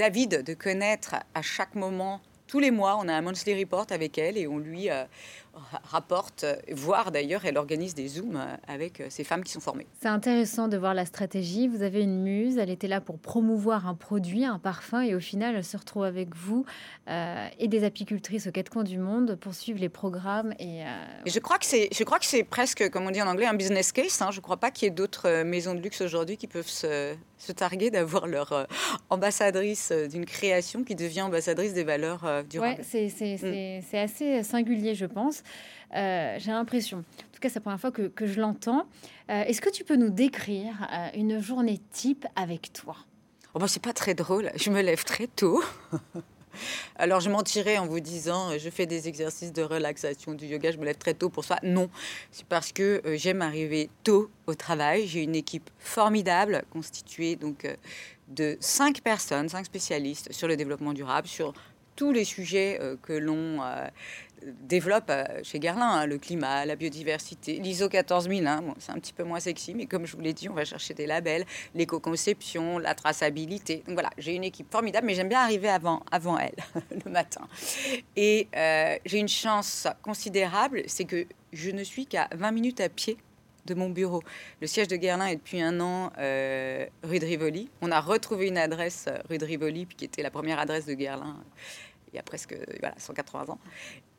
avide 0.00 0.42
de 0.42 0.54
connaître 0.54 1.16
à 1.34 1.42
chaque 1.42 1.74
moment 1.74 2.22
tous 2.46 2.60
les 2.60 2.70
mois, 2.70 2.96
on 2.98 3.08
a 3.08 3.12
un 3.12 3.20
monthly 3.20 3.58
report 3.58 3.86
avec 3.90 4.16
elle 4.16 4.38
et 4.38 4.46
on 4.46 4.56
lui, 4.56 4.88
rapporte, 5.84 6.44
voire 6.72 7.10
d'ailleurs, 7.12 7.44
elle 7.44 7.58
organise 7.58 7.94
des 7.94 8.08
Zooms 8.08 8.38
avec 8.66 9.00
euh, 9.00 9.06
ces 9.08 9.24
femmes 9.24 9.44
qui 9.44 9.52
sont 9.52 9.60
formées. 9.60 9.86
C'est 10.00 10.08
intéressant 10.08 10.68
de 10.68 10.76
voir 10.76 10.94
la 10.94 11.06
stratégie. 11.06 11.68
Vous 11.68 11.82
avez 11.82 12.02
une 12.02 12.22
muse, 12.22 12.58
elle 12.58 12.70
était 12.70 12.88
là 12.88 13.00
pour 13.00 13.18
promouvoir 13.18 13.86
un 13.86 13.94
produit, 13.94 14.44
un 14.44 14.58
parfum, 14.58 15.02
et 15.02 15.14
au 15.14 15.20
final, 15.20 15.54
elle 15.56 15.64
se 15.64 15.76
retrouve 15.76 16.04
avec 16.04 16.34
vous 16.34 16.64
euh, 17.08 17.48
et 17.58 17.68
des 17.68 17.84
apicultrices 17.84 18.46
aux 18.46 18.50
quatre 18.50 18.70
coins 18.70 18.84
du 18.84 18.98
monde 18.98 19.36
pour 19.36 19.54
suivre 19.54 19.80
les 19.80 19.88
programmes. 19.88 20.54
Et, 20.58 20.82
euh, 20.82 20.86
je 21.26 21.38
crois 21.38 21.58
que 21.58 21.66
c'est, 21.66 21.88
je 21.92 22.04
crois 22.04 22.18
que 22.18 22.26
c'est 22.26 22.44
presque, 22.44 22.90
comme 22.90 23.06
on 23.06 23.10
dit 23.10 23.22
en 23.22 23.28
anglais, 23.28 23.46
un 23.46 23.54
business 23.54 23.92
case. 23.92 24.20
Hein. 24.20 24.30
Je 24.30 24.38
ne 24.38 24.42
crois 24.42 24.56
pas 24.56 24.70
qu'il 24.70 24.86
y 24.86 24.88
ait 24.88 24.94
d'autres 24.94 25.42
maisons 25.42 25.74
de 25.74 25.80
luxe 25.80 26.00
aujourd'hui 26.00 26.36
qui 26.36 26.46
peuvent 26.46 26.68
se, 26.68 27.14
se 27.38 27.52
targuer 27.52 27.90
d'avoir 27.90 28.26
leur 28.26 28.66
ambassadrice 29.10 29.92
d'une 29.92 30.26
création 30.26 30.82
qui 30.82 30.94
devient 30.94 31.22
ambassadrice 31.22 31.74
des 31.74 31.84
valeurs 31.84 32.44
durables. 32.44 32.80
Ouais, 32.80 32.84
c'est, 32.84 33.08
c'est, 33.08 33.34
mm. 33.34 33.84
c'est 33.88 33.98
assez 33.98 34.42
singulier, 34.42 34.94
je 34.94 35.06
pense. 35.06 35.43
Euh, 35.94 36.36
j'ai 36.38 36.50
l'impression, 36.50 36.98
en 36.98 37.32
tout 37.32 37.40
cas 37.40 37.48
c'est 37.48 37.56
la 37.56 37.60
première 37.60 37.80
fois 37.80 37.92
que, 37.92 38.26
je 38.26 38.40
l'entends. 38.40 38.86
Euh, 39.30 39.44
est-ce 39.44 39.60
que 39.60 39.70
tu 39.70 39.84
peux 39.84 39.96
nous 39.96 40.10
décrire 40.10 40.88
euh, 40.92 41.08
une 41.14 41.40
journée 41.40 41.80
type 41.92 42.26
avec 42.34 42.72
toi? 42.72 42.96
Oh 43.54 43.58
bah, 43.60 43.68
C'est 43.68 43.82
pas 43.82 43.92
très 43.92 44.14
drôle, 44.14 44.50
je 44.56 44.70
me 44.70 44.80
lève 44.82 45.04
très 45.04 45.28
tôt. 45.28 45.62
Alors 46.96 47.18
je 47.18 47.30
mentirais 47.30 47.78
en 47.78 47.86
vous 47.86 47.98
disant 47.98 48.56
je 48.56 48.70
fais 48.70 48.86
des 48.86 49.08
exercices 49.08 49.52
de 49.52 49.62
relaxation, 49.62 50.34
du 50.34 50.46
yoga, 50.46 50.70
je 50.70 50.78
me 50.78 50.84
lève 50.84 50.98
très 50.98 51.14
tôt 51.14 51.28
pour 51.28 51.44
ça. 51.44 51.58
Non, 51.62 51.90
c'est 52.30 52.46
parce 52.46 52.72
que 52.72 53.02
j'aime 53.14 53.42
arriver 53.42 53.90
tôt 54.04 54.30
au 54.46 54.54
travail. 54.54 55.06
J'ai 55.06 55.24
une 55.24 55.34
équipe 55.34 55.68
formidable 55.78 56.62
constituée 56.70 57.34
donc 57.34 57.66
de 58.28 58.56
cinq 58.60 59.00
personnes, 59.00 59.48
cinq 59.48 59.66
spécialistes 59.66 60.32
sur 60.32 60.46
le 60.46 60.56
développement 60.56 60.92
durable, 60.92 61.26
sur 61.26 61.52
tous 61.96 62.12
les 62.12 62.24
sujets 62.24 62.80
que 63.02 63.12
l'on 63.12 63.60
développe 64.44 65.10
euh, 65.10 65.24
chez 65.42 65.58
Guerlain, 65.58 66.00
hein, 66.00 66.06
le 66.06 66.18
climat, 66.18 66.64
la 66.64 66.76
biodiversité, 66.76 67.58
l'ISO 67.58 67.88
14000, 67.88 68.46
hein, 68.46 68.62
c'est 68.78 68.92
un 68.92 68.98
petit 68.98 69.12
peu 69.12 69.24
moins 69.24 69.40
sexy, 69.40 69.74
mais 69.74 69.86
comme 69.86 70.06
je 70.06 70.16
vous 70.16 70.22
l'ai 70.22 70.32
dit, 70.32 70.48
on 70.48 70.54
va 70.54 70.64
chercher 70.64 70.94
des 70.94 71.06
labels, 71.06 71.44
l'éco-conception, 71.74 72.78
la 72.78 72.94
traçabilité. 72.94 73.82
Donc 73.86 73.94
voilà, 73.94 74.10
j'ai 74.18 74.34
une 74.34 74.44
équipe 74.44 74.70
formidable, 74.70 75.06
mais 75.06 75.14
j'aime 75.14 75.28
bien 75.28 75.40
arriver 75.40 75.68
avant, 75.68 76.02
avant 76.10 76.38
elle, 76.38 76.54
le 77.04 77.10
matin. 77.10 77.46
Et 78.16 78.48
euh, 78.56 78.96
j'ai 79.04 79.18
une 79.18 79.28
chance 79.28 79.86
considérable, 80.02 80.82
c'est 80.86 81.04
que 81.04 81.26
je 81.52 81.70
ne 81.70 81.84
suis 81.84 82.06
qu'à 82.06 82.28
20 82.34 82.50
minutes 82.50 82.80
à 82.80 82.88
pied 82.88 83.16
de 83.66 83.74
mon 83.74 83.88
bureau. 83.88 84.22
Le 84.60 84.66
siège 84.66 84.88
de 84.88 84.96
Guerlain 84.96 85.26
est 85.26 85.36
depuis 85.36 85.62
un 85.62 85.80
an 85.80 86.12
euh, 86.18 86.84
rue 87.02 87.18
de 87.18 87.24
Rivoli. 87.24 87.70
On 87.80 87.90
a 87.90 88.00
retrouvé 88.00 88.48
une 88.48 88.58
adresse 88.58 89.08
rue 89.30 89.38
de 89.38 89.46
Rivoli, 89.46 89.86
qui 89.86 90.04
était 90.04 90.22
la 90.22 90.30
première 90.30 90.58
adresse 90.58 90.84
de 90.84 90.92
Guerlain 90.92 91.38
il 92.14 92.18
y 92.18 92.20
a 92.20 92.22
presque 92.22 92.56
voilà, 92.80 92.94
180 92.96 93.52
ans. 93.52 93.58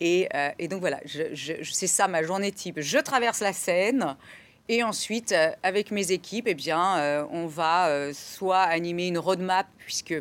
Et, 0.02 0.28
euh, 0.36 0.50
et 0.60 0.68
donc 0.68 0.82
voilà, 0.82 1.00
je, 1.06 1.24
c'est 1.64 1.88
ça 1.88 2.08
ma 2.10 2.24
journée 2.24 2.52
type. 2.52 2.82
Je 2.82 2.98
traverse 2.98 3.40
la 3.40 3.54
Seine. 3.54 4.18
Et 4.68 4.84
ensuite, 4.84 5.32
euh, 5.32 5.52
avec 5.64 5.92
mes 5.92 6.12
équipes, 6.12 6.48
eh 6.48 6.56
bien, 6.56 6.98
euh, 6.98 7.26
on 7.32 7.48
va 7.48 8.12
soit 8.14 8.62
animer 8.62 9.08
une 9.08 9.18
roadmap, 9.18 9.68
puisque 9.78 10.16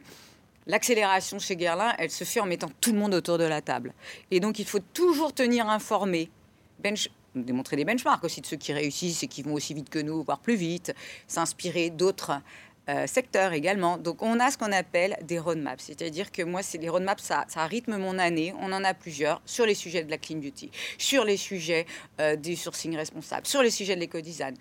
l'accélération 0.66 1.38
chez 1.38 1.56
Guerlain, 1.56 1.94
elle 1.98 2.10
se 2.10 2.24
fait 2.24 2.40
en 2.40 2.46
mettant 2.46 2.70
tout 2.80 2.92
le 2.92 2.98
monde 2.98 3.14
autour 3.14 3.38
de 3.38 3.44
la 3.44 3.60
table. 3.60 3.92
Et 4.30 4.38
donc, 4.38 4.58
il 4.58 4.66
faut 4.66 4.80
toujours 4.92 5.32
tenir 5.32 5.68
informé. 5.68 6.30
Bench, 6.78 7.08
démontrer 7.34 7.76
des 7.76 7.84
benchmarks 7.84 8.22
aussi 8.22 8.40
de 8.40 8.46
ceux 8.46 8.56
qui 8.56 8.72
réussissent 8.72 9.22
et 9.24 9.28
qui 9.28 9.42
vont 9.42 9.54
aussi 9.54 9.74
vite 9.74 9.88
que 9.88 9.98
nous, 9.98 10.22
voire 10.22 10.38
plus 10.38 10.56
vite, 10.56 10.94
s'inspirer 11.26 11.90
d'autres 11.90 12.40
euh, 12.88 13.06
secteurs 13.06 13.52
également. 13.52 13.98
Donc 13.98 14.22
on 14.22 14.40
a 14.40 14.50
ce 14.50 14.58
qu'on 14.58 14.72
appelle 14.72 15.16
des 15.22 15.38
roadmaps, 15.38 15.84
c'est-à-dire 15.84 16.30
que 16.30 16.42
moi, 16.42 16.62
c'est 16.62 16.78
les 16.78 16.88
roadmaps, 16.88 17.22
ça, 17.22 17.44
ça 17.48 17.66
rythme 17.66 17.96
mon 17.96 18.18
année. 18.18 18.54
On 18.60 18.72
en 18.72 18.84
a 18.84 18.94
plusieurs 18.94 19.40
sur 19.44 19.66
les 19.66 19.74
sujets 19.74 20.04
de 20.04 20.10
la 20.10 20.18
clean 20.18 20.38
beauty, 20.38 20.70
sur 20.98 21.24
les 21.24 21.36
sujets 21.36 21.86
euh, 22.20 22.36
du 22.36 22.56
sourcing 22.56 22.96
responsable, 22.96 23.46
sur 23.46 23.62
les 23.62 23.70
sujets 23.70 23.94
de 23.94 24.00
l'éco-design. 24.00 24.54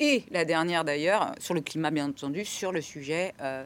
Et 0.00 0.24
la 0.30 0.44
dernière 0.44 0.84
d'ailleurs, 0.84 1.32
sur 1.40 1.54
le 1.54 1.60
climat 1.60 1.90
bien 1.90 2.08
entendu, 2.08 2.44
sur 2.44 2.70
le 2.70 2.80
sujet 2.80 3.34
euh, 3.40 3.64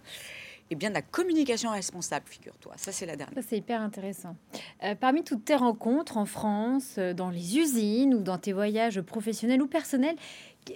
eh 0.73 0.75
bien, 0.75 0.89
de 0.89 0.95
la 0.95 1.03
communication 1.03 1.71
responsable, 1.71 2.25
figure-toi. 2.27 2.73
Ça, 2.79 2.93
c'est 2.93 3.05
la 3.05 3.15
dernière. 3.15 3.35
Ça, 3.35 3.47
c'est 3.47 3.59
hyper 3.59 3.83
intéressant. 3.83 4.37
Euh, 4.83 4.95
parmi 4.95 5.23
toutes 5.23 5.45
tes 5.45 5.55
rencontres 5.55 6.17
en 6.17 6.25
France, 6.25 6.95
euh, 6.97 7.13
dans 7.13 7.29
les 7.29 7.59
usines 7.59 8.15
ou 8.15 8.23
dans 8.23 8.39
tes 8.39 8.55
voyages 8.55 9.03
professionnels 9.03 9.61
ou 9.61 9.67
personnels, 9.67 10.17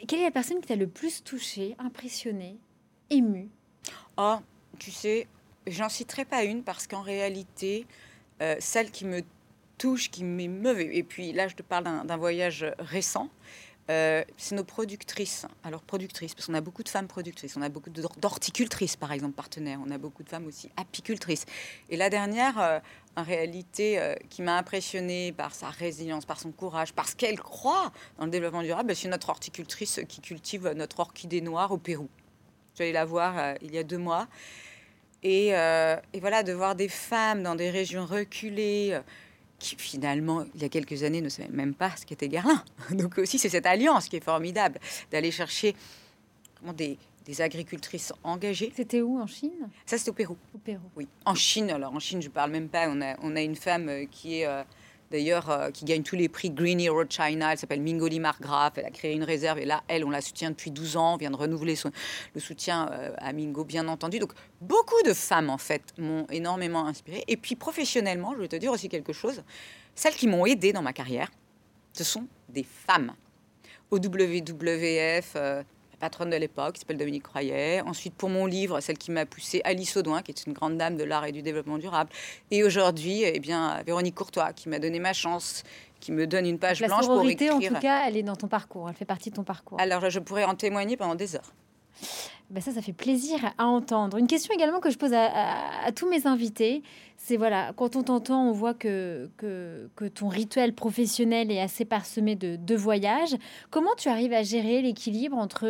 quelle 0.07 0.21
est 0.21 0.25
la 0.25 0.31
personne 0.31 0.61
qui 0.61 0.67
t'a 0.67 0.77
le 0.77 0.87
plus 0.87 1.25
touché, 1.25 1.75
impressionné, 1.79 2.59
ému 3.11 3.49
Oh, 4.17 4.37
tu 4.79 4.91
sais, 4.91 5.27
j'en 5.67 5.89
citerai 5.89 6.25
pas 6.25 6.45
une 6.45 6.63
parce 6.63 6.87
qu'en 6.87 7.03
réalité, 7.03 7.87
euh, 8.41 8.57
celle 8.61 8.91
qui 8.91 9.05
me 9.05 9.23
touche, 9.79 10.11
qui 10.11 10.25
m'émeut, 10.25 10.95
et 10.95 11.03
puis 11.03 11.33
là, 11.33 11.49
je 11.49 11.55
te 11.55 11.63
parle 11.63 11.85
d'un 11.85 12.17
voyage 12.17 12.67
récent, 12.79 13.29
euh, 13.91 14.25
c'est 14.37 14.55
nos 14.55 14.65
productrices. 14.65 15.47
Alors, 15.63 15.83
productrices, 15.83 16.35
parce 16.35 16.47
qu'on 16.47 16.55
a 16.55 16.61
beaucoup 16.61 16.83
de 16.83 16.89
femmes 16.89 17.07
productrices. 17.07 17.57
On 17.57 17.63
a 17.63 17.69
beaucoup 17.69 17.91
d'horticultrices, 17.91 18.97
par 18.97 19.13
exemple, 19.13 19.35
partenaires. 19.35 19.79
On 19.87 19.91
a 19.91 19.99
beaucoup 19.99 20.25
de 20.25 20.29
femmes 20.29 20.47
aussi 20.47 20.71
apicultrices. 20.77 21.45
Et 21.91 21.97
la 21.97 22.11
dernière, 22.11 22.59
euh, 22.59 22.81
en 23.17 23.23
réalité, 23.23 24.15
qui 24.29 24.43
m'a 24.43 24.59
impressionnée 24.59 25.33
par 25.33 25.55
sa 25.55 25.71
résilience, 25.71 26.27
par 26.27 26.41
son 26.41 26.53
courage, 26.53 26.93
parce 26.93 27.15
qu'elle 27.15 27.39
croit 27.39 27.93
dans 28.19 28.25
le 28.25 28.31
développement 28.31 28.63
durable, 28.63 28.95
c'est 28.95 29.09
notre 29.09 29.29
horticultrice 29.31 30.01
qui 30.09 30.21
cultive 30.21 30.73
notre 30.77 31.01
orchidée 31.01 31.41
noire 31.41 31.71
au 31.71 31.79
Pérou. 31.79 32.09
Je 32.79 32.85
suis 32.85 32.93
la 32.93 33.05
voir 33.05 33.55
il 33.63 33.75
y 33.75 33.79
a 33.79 33.83
deux 33.83 33.99
mois. 33.99 34.29
Et, 35.23 35.49
et, 35.49 36.21
voilà, 36.21 36.43
de 36.43 36.53
voir 36.53 36.75
des 36.77 36.89
femmes 36.89 37.43
dans 37.43 37.55
des 37.55 37.71
régions 37.71 38.07
reculées 38.07 39.01
qui 39.59 39.77
finalement, 39.77 40.45
il 40.55 40.63
y 40.63 40.65
a 40.65 40.69
quelques 40.69 41.03
années, 41.03 41.21
ne 41.21 41.29
savait 41.29 41.49
même 41.49 41.75
pas 41.75 41.91
ce 41.97 42.05
qu'était 42.05 42.29
Guerlain. 42.29 42.63
Donc 42.91 43.19
aussi, 43.19 43.39
c'est 43.39 43.49
cette 43.49 43.67
alliance 43.67 44.09
qui 44.09 44.17
est 44.17 44.25
formidable, 44.25 44.79
d'aller 45.11 45.31
chercher 45.31 45.75
des, 46.77 46.99
des 47.25 47.41
agricultrices 47.41 48.13
engagées. 48.23 48.73
C'était 48.75 49.01
où 49.01 49.19
en 49.19 49.27
Chine? 49.27 49.69
Ça, 49.85 49.99
c'était 49.99 50.11
au 50.11 50.15
Pérou. 50.15 50.37
Au 50.55 50.59
Pérou. 50.59 50.83
Oui. 50.97 51.09
En 51.25 51.35
Chine, 51.35 51.71
alors 51.71 51.95
en 51.95 52.01
Chine, 52.01 52.21
je 52.21 52.29
ne 52.29 52.33
parle 52.33 52.51
même 52.51 52.69
pas. 52.69 52.89
On 52.89 53.01
a, 53.01 53.17
on 53.23 53.35
a 53.37 53.43
une 53.43 53.57
femme 53.57 53.89
euh, 53.89 54.07
qui 54.11 54.41
est... 54.41 54.47
Euh, 54.47 54.63
d'ailleurs, 55.11 55.51
euh, 55.51 55.71
qui 55.71 55.85
gagne 55.85 56.03
tous 56.03 56.17
les 56.17 56.29
prix 56.29 56.51
Green 56.51 56.81
Hero 56.81 57.05
China. 57.09 57.53
Elle 57.53 57.59
s'appelle 57.59 57.81
Mingoli 57.81 58.21
Margraf. 58.21 58.79
Elle 58.79 58.87
a 58.87 58.91
créé 58.91 59.15
une 59.15 59.25
réserve 59.25 59.59
et 59.59 59.65
là, 59.65 59.83
elle, 59.89 60.05
on 60.05 60.11
la 60.11 60.21
soutient 60.21 60.51
depuis 60.51 60.71
12 60.71 60.97
ans. 60.97 61.15
On 61.15 61.17
vient 61.17 61.31
de 61.31 61.37
renouveler 61.37 61.75
le 62.35 62.41
soutien 62.41 62.91
à 63.19 63.33
Mingo, 63.33 63.65
bien 63.65 63.89
entendu. 63.89 64.19
Donc, 64.19 64.33
beaucoup 64.61 65.03
de 65.05 65.13
femmes, 65.13 65.51
en 65.51 65.59
fait, 65.59 65.83
m'ont 65.99 66.27
énormément 66.31 66.87
inspirée. 66.87 67.25
Et 67.29 67.37
puis, 67.37 67.55
professionnellement, 67.57 68.35
je 68.35 68.41
vais 68.41 68.49
te 68.49 68.57
dire 68.57 68.73
aussi 68.73 68.89
quelque 68.89 69.13
chose. 69.13 69.43
Celles 69.95 70.15
qui 70.15 70.29
m'ont 70.29 70.47
aidée 70.47 70.73
dans 70.73 70.83
ma 70.83 70.93
carrière, 70.93 71.31
ce 71.93 72.05
sont 72.05 72.27
des 72.49 72.65
femmes. 72.65 73.15
Au 73.91 73.99
WWF, 73.99 75.37
patronne 75.99 76.31
de 76.31 76.37
l'époque, 76.37 76.75
qui 76.75 76.81
s'appelle 76.81 76.99
Dominique 76.99 77.25
Croyet. 77.25 77.81
Ensuite, 77.83 78.15
pour 78.15 78.29
mon 78.29 78.47
livre, 78.47 78.81
celle 78.81 78.99
qui 78.99 79.11
m'a 79.11 79.27
poussé, 79.27 79.61
Alice 79.65 79.97
Audouin, 79.97 80.23
qui 80.23 80.31
est 80.31 80.47
une 80.47 80.53
grande 80.53 80.77
dame 80.77 80.97
de 80.97 81.05
l'art 81.05 81.25
et 81.25 81.33
du 81.33 81.43
développement 81.43 81.79
durable. 81.79 82.11
Et 82.51 82.65
aujourd'hui, 82.65 83.23
eh 83.23 83.41
bien, 83.41 83.83
Véronique 83.87 84.15
Courtois, 84.15 84.53
qui 84.53 84.69
m'a 84.69 84.79
donné 84.79 84.99
ma 84.99 85.13
chance, 85.13 85.63
qui 86.01 86.13
me 86.13 86.27
donne 86.27 86.47
une 86.47 86.59
page 86.59 86.83
blanche 86.83 87.07
pour 87.07 87.25
écrire. 87.29 87.55
en 87.55 87.61
tout 87.61 87.75
cas, 87.81 88.07
elle 88.07 88.17
est 88.17 88.23
dans 88.23 88.37
ton 88.37 88.49
parcours, 88.49 88.89
elle 88.89 88.95
fait 88.95 89.05
partie 89.05 89.31
de 89.31 89.37
ton 89.37 89.45
parcours. 89.45 89.81
Alors, 89.81 90.09
je 90.11 90.19
pourrais 90.19 90.45
en 90.45 90.55
témoigner 90.55 90.97
pendant 90.97 91.15
des 91.15 91.37
heures. 91.37 91.53
Ben 92.49 92.61
ça, 92.61 92.71
ça 92.71 92.81
fait 92.81 92.93
plaisir 92.93 93.53
à 93.59 93.67
entendre. 93.67 94.19
Une 94.19 94.29
question 94.29 94.55
également 94.55 94.79
que 94.79 94.91
je 94.91 94.99
pose 94.99 95.13
à, 95.13 95.91
tous 95.97 96.09
mes 96.09 96.29
invités, 96.29 96.85
c'est 97.17 97.37
voilà, 97.37 97.73
quand 97.77 97.97
on 97.97 98.05
t'entend, 98.05 98.49
on 98.49 98.53
voit 98.53 98.73
que, 98.73 99.29
que, 99.37 100.09
ton 100.15 100.29
rituel 100.29 100.73
professionnel 100.73 101.51
est 101.51 101.61
assez 101.61 101.85
parsemé 101.85 102.37
de, 102.37 102.55
de 102.55 102.77
voyages. 102.77 103.35
Comment 103.71 103.97
tu 103.97 104.09
arrives 104.09 104.33
à 104.33 104.45
gérer 104.45 104.81
l'équilibre 104.81 105.37
entre 105.37 105.65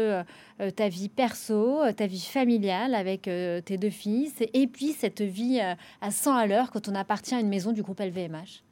euh, 0.60 0.70
ta 0.70 0.90
vie 0.90 1.08
perso, 1.08 1.80
ta 1.96 2.06
vie 2.06 2.20
familiale 2.20 2.94
avec 2.94 3.26
euh, 3.26 3.62
tes 3.62 3.78
deux 3.78 3.88
fils, 3.88 4.34
et 4.52 4.66
puis 4.66 4.92
cette 4.92 5.22
vie 5.22 5.60
euh, 5.62 5.74
à 6.02 6.10
100 6.10 6.36
à 6.36 6.46
l'heure 6.46 6.70
quand 6.70 6.88
on 6.88 6.94
appartient 6.94 7.34
à 7.34 7.40
une 7.40 7.48
maison 7.48 7.72
du 7.72 7.82
groupe 7.82 8.00
LVMH 8.00 8.62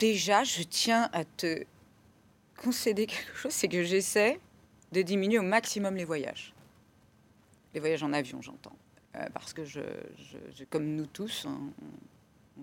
Déjà, 0.00 0.42
je 0.42 0.64
tiens 0.64 1.08
à 1.12 1.24
te 1.24 1.62
concéder 2.60 3.06
quelque 3.06 3.36
chose, 3.36 3.52
c'est 3.52 3.68
que 3.68 3.84
j'essaie 3.84 4.40
de 4.90 5.02
diminuer 5.02 5.38
au 5.38 5.42
maximum 5.42 5.94
les 5.94 6.04
voyages 6.04 6.55
les 7.76 7.80
voyages 7.80 8.02
en 8.02 8.14
avion, 8.14 8.40
j'entends. 8.40 8.76
Euh, 9.16 9.26
parce 9.34 9.52
que, 9.52 9.66
je, 9.66 9.80
comme 10.70 10.86
nous 10.86 11.04
tous, 11.04 11.46
on, 11.46 11.72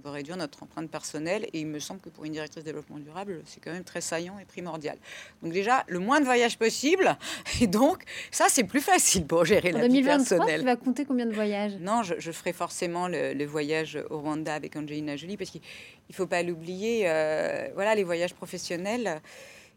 veut 0.03 0.09
réduire 0.09 0.37
notre 0.37 0.63
empreinte 0.63 0.89
personnelle 0.89 1.45
et 1.53 1.59
il 1.59 1.67
me 1.67 1.77
semble 1.77 1.99
que 1.99 2.09
pour 2.09 2.25
une 2.25 2.31
directrice 2.31 2.63
de 2.63 2.65
développement 2.65 2.97
durable, 2.97 3.43
c'est 3.45 3.63
quand 3.63 3.71
même 3.71 3.83
très 3.83 4.01
saillant 4.01 4.39
et 4.39 4.45
primordial. 4.45 4.97
Donc 5.43 5.53
déjà, 5.53 5.83
le 5.87 5.99
moins 5.99 6.19
de 6.19 6.25
voyages 6.25 6.57
possible 6.57 7.15
et 7.61 7.67
donc 7.67 8.03
ça, 8.31 8.45
c'est 8.49 8.63
plus 8.63 8.81
facile 8.81 9.27
pour 9.27 9.45
gérer 9.45 9.71
la 9.71 9.87
vie 9.87 10.01
personnelle. 10.01 10.61
tu 10.61 10.65
vas 10.65 10.75
compter 10.77 11.05
combien 11.05 11.27
de 11.27 11.33
voyages? 11.35 11.73
Non, 11.79 12.01
je, 12.01 12.31
ferai 12.31 12.53
forcément 12.53 13.07
le, 13.07 13.45
voyage 13.45 13.99
au 14.09 14.17
Rwanda 14.17 14.55
avec 14.55 14.75
Angelina 14.75 15.15
Jolie 15.15 15.37
parce 15.37 15.51
qu'il 15.51 15.61
ne 16.09 16.15
faut 16.15 16.25
pas 16.25 16.41
l'oublier, 16.41 17.03
euh, 17.05 17.69
voilà, 17.75 17.93
les 17.93 18.03
voyages 18.03 18.33
professionnels, 18.33 19.21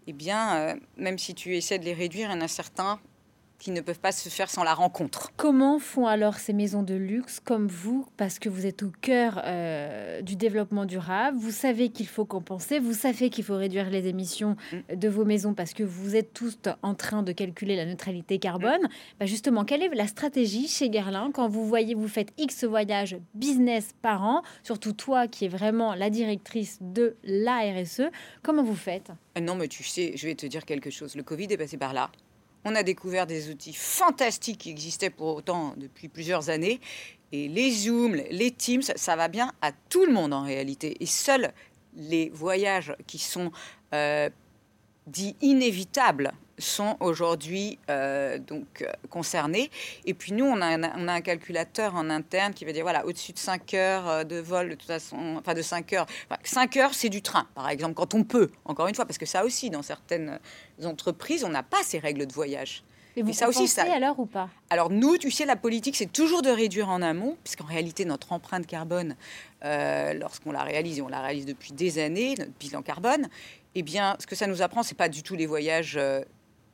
eh 0.07 0.15
bien, 0.15 0.57
euh, 0.57 0.75
même 0.97 1.19
si 1.19 1.35
tu 1.35 1.55
essaies 1.55 1.79
de 1.79 1.85
les 1.85 1.93
réduire, 1.93 2.31
il 2.31 2.33
y 2.33 2.39
en 2.39 2.41
a 2.41 2.49
certains 2.49 2.99
qui 3.59 3.71
ne 3.71 3.81
peuvent 3.81 4.01
pas 4.01 4.13
se 4.13 4.29
faire 4.29 4.51
sans 4.51 4.65
la 4.65 4.75
rencontre. 4.75 5.33
Comment 5.37 5.79
font 5.79 6.07
alors 6.07 6.37
ces 6.37 6.53
maisons 6.53 6.83
de 6.83 6.95
luxe 6.95 7.41
comme 7.41 7.67
vous, 7.67 8.07
parce 8.17 8.39
que 8.39 8.49
vous 8.49 8.67
êtes 8.67 8.83
au 8.83 8.91
cœur 9.01 9.41
euh, 9.45 10.21
du 10.23 10.37
développement 10.37 10.85
durable, 10.85 11.39
vous 11.39 11.51
savez 11.51 11.89
qu'il 11.91 12.07
faut 12.07 12.25
compenser, 12.25 12.79
vous 12.79 12.93
savez 12.93 13.31
qu'il 13.31 13.45
faut 13.45 13.57
réduire 13.57 13.91
les 13.91 14.07
émissions 14.09 14.57
mm. 14.73 14.97
de 14.97 15.09
vos 15.09 15.25
maisons 15.25 15.55
parce 15.55 15.73
que 15.73 15.83
vous 15.83 16.17
êtes 16.17 16.33
tous 16.33 16.59
en 16.83 16.95
train 16.95 17.23
de 17.23 17.33
calculer 17.33 17.77
la 17.77 17.87
neutralité 17.87 18.39
carbone. 18.39 18.83
Mm. 18.83 18.89
Bah, 19.21 19.27
justement, 19.27 19.65
quelle 19.65 19.83
est 19.83 19.95
la 19.95 20.07
stratégie 20.07 20.69
chez 20.69 20.91
Guerlain 20.91 21.31
quand 21.33 21.49
vous 21.49 21.67
voyez, 21.67 21.95
vous 21.95 22.09
faites 22.09 22.33
X 22.39 22.65
voyages 22.65 23.17
business 23.35 23.91
par 24.03 24.23
an, 24.25 24.43
surtout 24.63 24.93
toi 24.93 25.29
qui 25.29 25.45
es 25.45 25.49
vraiment 25.49 25.95
la 25.95 26.11
directrice 26.11 26.79
de 26.81 27.17
la 27.25 27.61
RSE, 27.73 28.11
comment 28.43 28.63
vous 28.63 28.75
faites? 28.75 29.11
Euh, 29.37 29.41
Non, 29.41 29.55
mais 29.55 29.69
tu 29.69 29.83
sais, 29.85 30.13
je 30.17 30.27
vais 30.27 30.35
te 30.35 30.47
dire 30.47 30.65
quelque 30.65 30.91
chose. 30.91 31.17
Le 31.17 31.23
Covid 31.23 31.47
est 31.51 31.57
passé 31.57 31.77
par 31.77 31.93
là. 31.93 32.11
On 32.65 32.75
a 32.75 32.83
découvert 32.83 33.27
des 33.27 33.51
outils 33.51 33.75
fantastiques 33.75 34.59
qui 34.59 34.71
existaient 34.71 35.11
pour 35.11 35.37
autant 35.37 35.75
depuis 35.77 36.09
plusieurs 36.09 36.51
années. 36.51 36.81
Et 37.33 37.49
les 37.49 37.71
Zooms, 37.71 38.17
les 38.31 38.51
Teams, 38.51 38.83
ça 38.83 39.17
va 39.17 39.29
bien 39.29 39.53
à 39.61 39.73
tout 39.73 40.05
le 40.05 40.13
monde 40.13 40.33
en 40.33 40.43
réalité. 40.43 40.97
Et 41.01 41.07
seuls 41.07 41.53
les 41.97 42.31
voyages 42.31 42.95
qui 43.07 43.19
sont 43.19 43.51
euh, 43.95 44.29
dits 45.07 45.37
inévitables 45.41 46.33
sont 46.59 46.97
aujourd'hui 47.01 47.79
euh, 47.91 48.39
donc 48.39 48.83
euh, 48.83 48.91
concernés. 49.11 49.71
Et 50.05 50.15
puis 50.15 50.33
nous, 50.33 50.45
on 50.45 50.61
a, 50.61 50.67
un, 50.67 50.83
on 50.97 51.09
a, 51.09 51.13
un, 51.13 51.21
calculateur 51.21 51.95
en 51.95 52.11
interne 52.11 52.55
qui 52.55 52.65
va 52.65 52.73
dire 52.73 52.83
voilà, 52.83 53.05
au-dessus 53.07 53.33
de 53.33 53.39
5 53.39 53.75
heures 53.75 54.09
euh, 54.09 54.25
de 54.25 54.37
vol, 54.37 54.71
de 54.71 54.75
toute 54.75 54.87
façon, 54.87 55.37
enfin 55.39 55.55
de 55.55 55.63
5 55.63 55.93
heures. 55.93 56.07
5 56.43 56.77
heures, 56.77 56.95
c'est 56.95 57.09
du 57.09 57.23
train, 57.23 57.47
par 57.55 57.69
exemple, 57.69 57.95
quand 57.95 58.15
on 58.15 58.25
peut, 58.25 58.51
encore 58.65 58.89
une 58.89 58.95
fois, 58.95 59.05
parce 59.05 59.19
que 59.19 59.27
ça 59.27 59.45
aussi, 59.45 59.71
dans 59.71 59.83
certaines 59.83 60.39
entreprises, 60.85 61.45
on 61.45 61.51
n'a 61.51 61.63
pas 61.63 61.83
ces 61.83 61.99
règles 61.99 62.27
de 62.27 62.33
voyage. 62.33 62.83
Et 63.19 63.23
vous 63.23 63.33
ça 63.33 63.49
aussi, 63.49 63.67
ça. 63.67 63.91
alors 63.91 64.19
ou 64.21 64.27
pas? 64.27 64.51
Alors 64.69 64.91
nous, 64.91 65.17
tu 65.17 65.31
sais, 65.31 65.47
la 65.47 65.57
politique, 65.57 65.97
c'est 65.97 66.13
toujours 66.13 66.43
de 66.43 66.51
réduire 66.51 66.91
en 66.91 67.01
amont, 67.01 67.39
puisqu'en 67.45 67.65
réalité, 67.65 68.05
notre 68.05 68.33
empreinte 68.33 68.67
carbone, 68.67 69.17
lorsqu'on 69.63 70.53
la 70.53 70.63
réalise, 70.63 70.99
et 70.99 71.03
on 71.03 71.09
la 71.09 71.23
réalise 71.23 71.47
depuis 71.47 71.73
des 71.73 71.99
années, 71.99 72.35
notre 72.39 72.53
bilan 72.61 72.83
carbone, 72.83 73.31
eh 73.79 73.83
bien, 73.83 74.17
ce 74.19 74.27
que 74.27 74.35
ça 74.35 74.47
nous 74.47 74.63
apprend, 74.63 74.83
c'est 74.83 74.97
pas 74.97 75.09
du 75.09 75.23
tout 75.23 75.37
les 75.37 75.47
voyages 75.47 75.99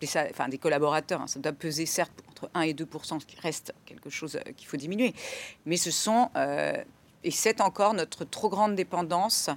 des, 0.02 0.08
enfin, 0.30 0.48
des 0.48 0.58
collaborateurs. 0.58 1.20
Hein. 1.20 1.26
ça 1.26 1.40
doit 1.40 1.52
peser 1.52 1.86
certes 1.86 2.12
entre 2.28 2.50
1 2.54 2.62
et 2.62 2.74
2% 2.74 3.20
ce 3.20 3.26
qui 3.26 3.38
reste 3.40 3.72
quelque 3.86 4.10
chose 4.10 4.36
euh, 4.36 4.52
qu'il 4.56 4.66
faut 4.66 4.76
diminuer. 4.76 5.14
Mais 5.66 5.76
ce 5.76 5.90
sont, 5.90 6.30
euh, 6.36 6.82
et 7.24 7.30
c'est 7.30 7.60
encore 7.60 7.94
notre 7.94 8.24
trop 8.24 8.48
grande 8.48 8.74
dépendance 8.74 9.50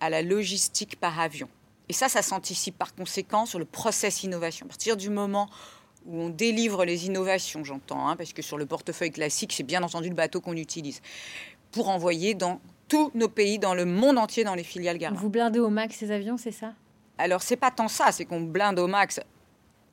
à 0.00 0.10
la 0.10 0.22
logistique 0.22 0.98
par 0.98 1.20
avion. 1.20 1.48
Et 1.88 1.92
ça, 1.92 2.08
ça 2.08 2.22
s'anticipe 2.22 2.78
par 2.78 2.94
conséquent 2.94 3.46
sur 3.46 3.58
le 3.58 3.66
process 3.66 4.22
innovation. 4.22 4.66
À 4.66 4.68
partir 4.68 4.96
du 4.96 5.10
moment 5.10 5.48
où 6.06 6.18
on 6.18 6.28
délivre 6.30 6.84
les 6.84 7.06
innovations, 7.06 7.62
j'entends, 7.64 8.08
hein, 8.08 8.16
parce 8.16 8.32
que 8.32 8.42
sur 8.42 8.58
le 8.58 8.66
portefeuille 8.66 9.10
classique, 9.10 9.52
c'est 9.52 9.62
bien 9.62 9.82
entendu 9.82 10.08
le 10.08 10.14
bateau 10.14 10.40
qu'on 10.40 10.56
utilise, 10.56 11.00
pour 11.72 11.88
envoyer 11.88 12.34
dans 12.34 12.60
tous 12.94 13.10
nos 13.14 13.28
pays, 13.28 13.58
dans 13.58 13.74
le 13.74 13.84
monde 13.84 14.18
entier, 14.18 14.44
dans 14.44 14.54
les 14.54 14.62
filiales 14.62 14.98
Garmin. 14.98 15.18
Vous 15.18 15.28
blindez 15.28 15.58
au 15.58 15.68
max 15.68 15.96
ces 15.96 16.12
avions, 16.12 16.36
c'est 16.36 16.52
ça? 16.52 16.74
Alors, 17.18 17.42
c'est 17.42 17.56
pas 17.56 17.72
tant 17.72 17.88
ça, 17.88 18.12
c'est 18.12 18.24
qu'on 18.24 18.40
blinde 18.40 18.78
au 18.78 18.86
max 18.86 19.20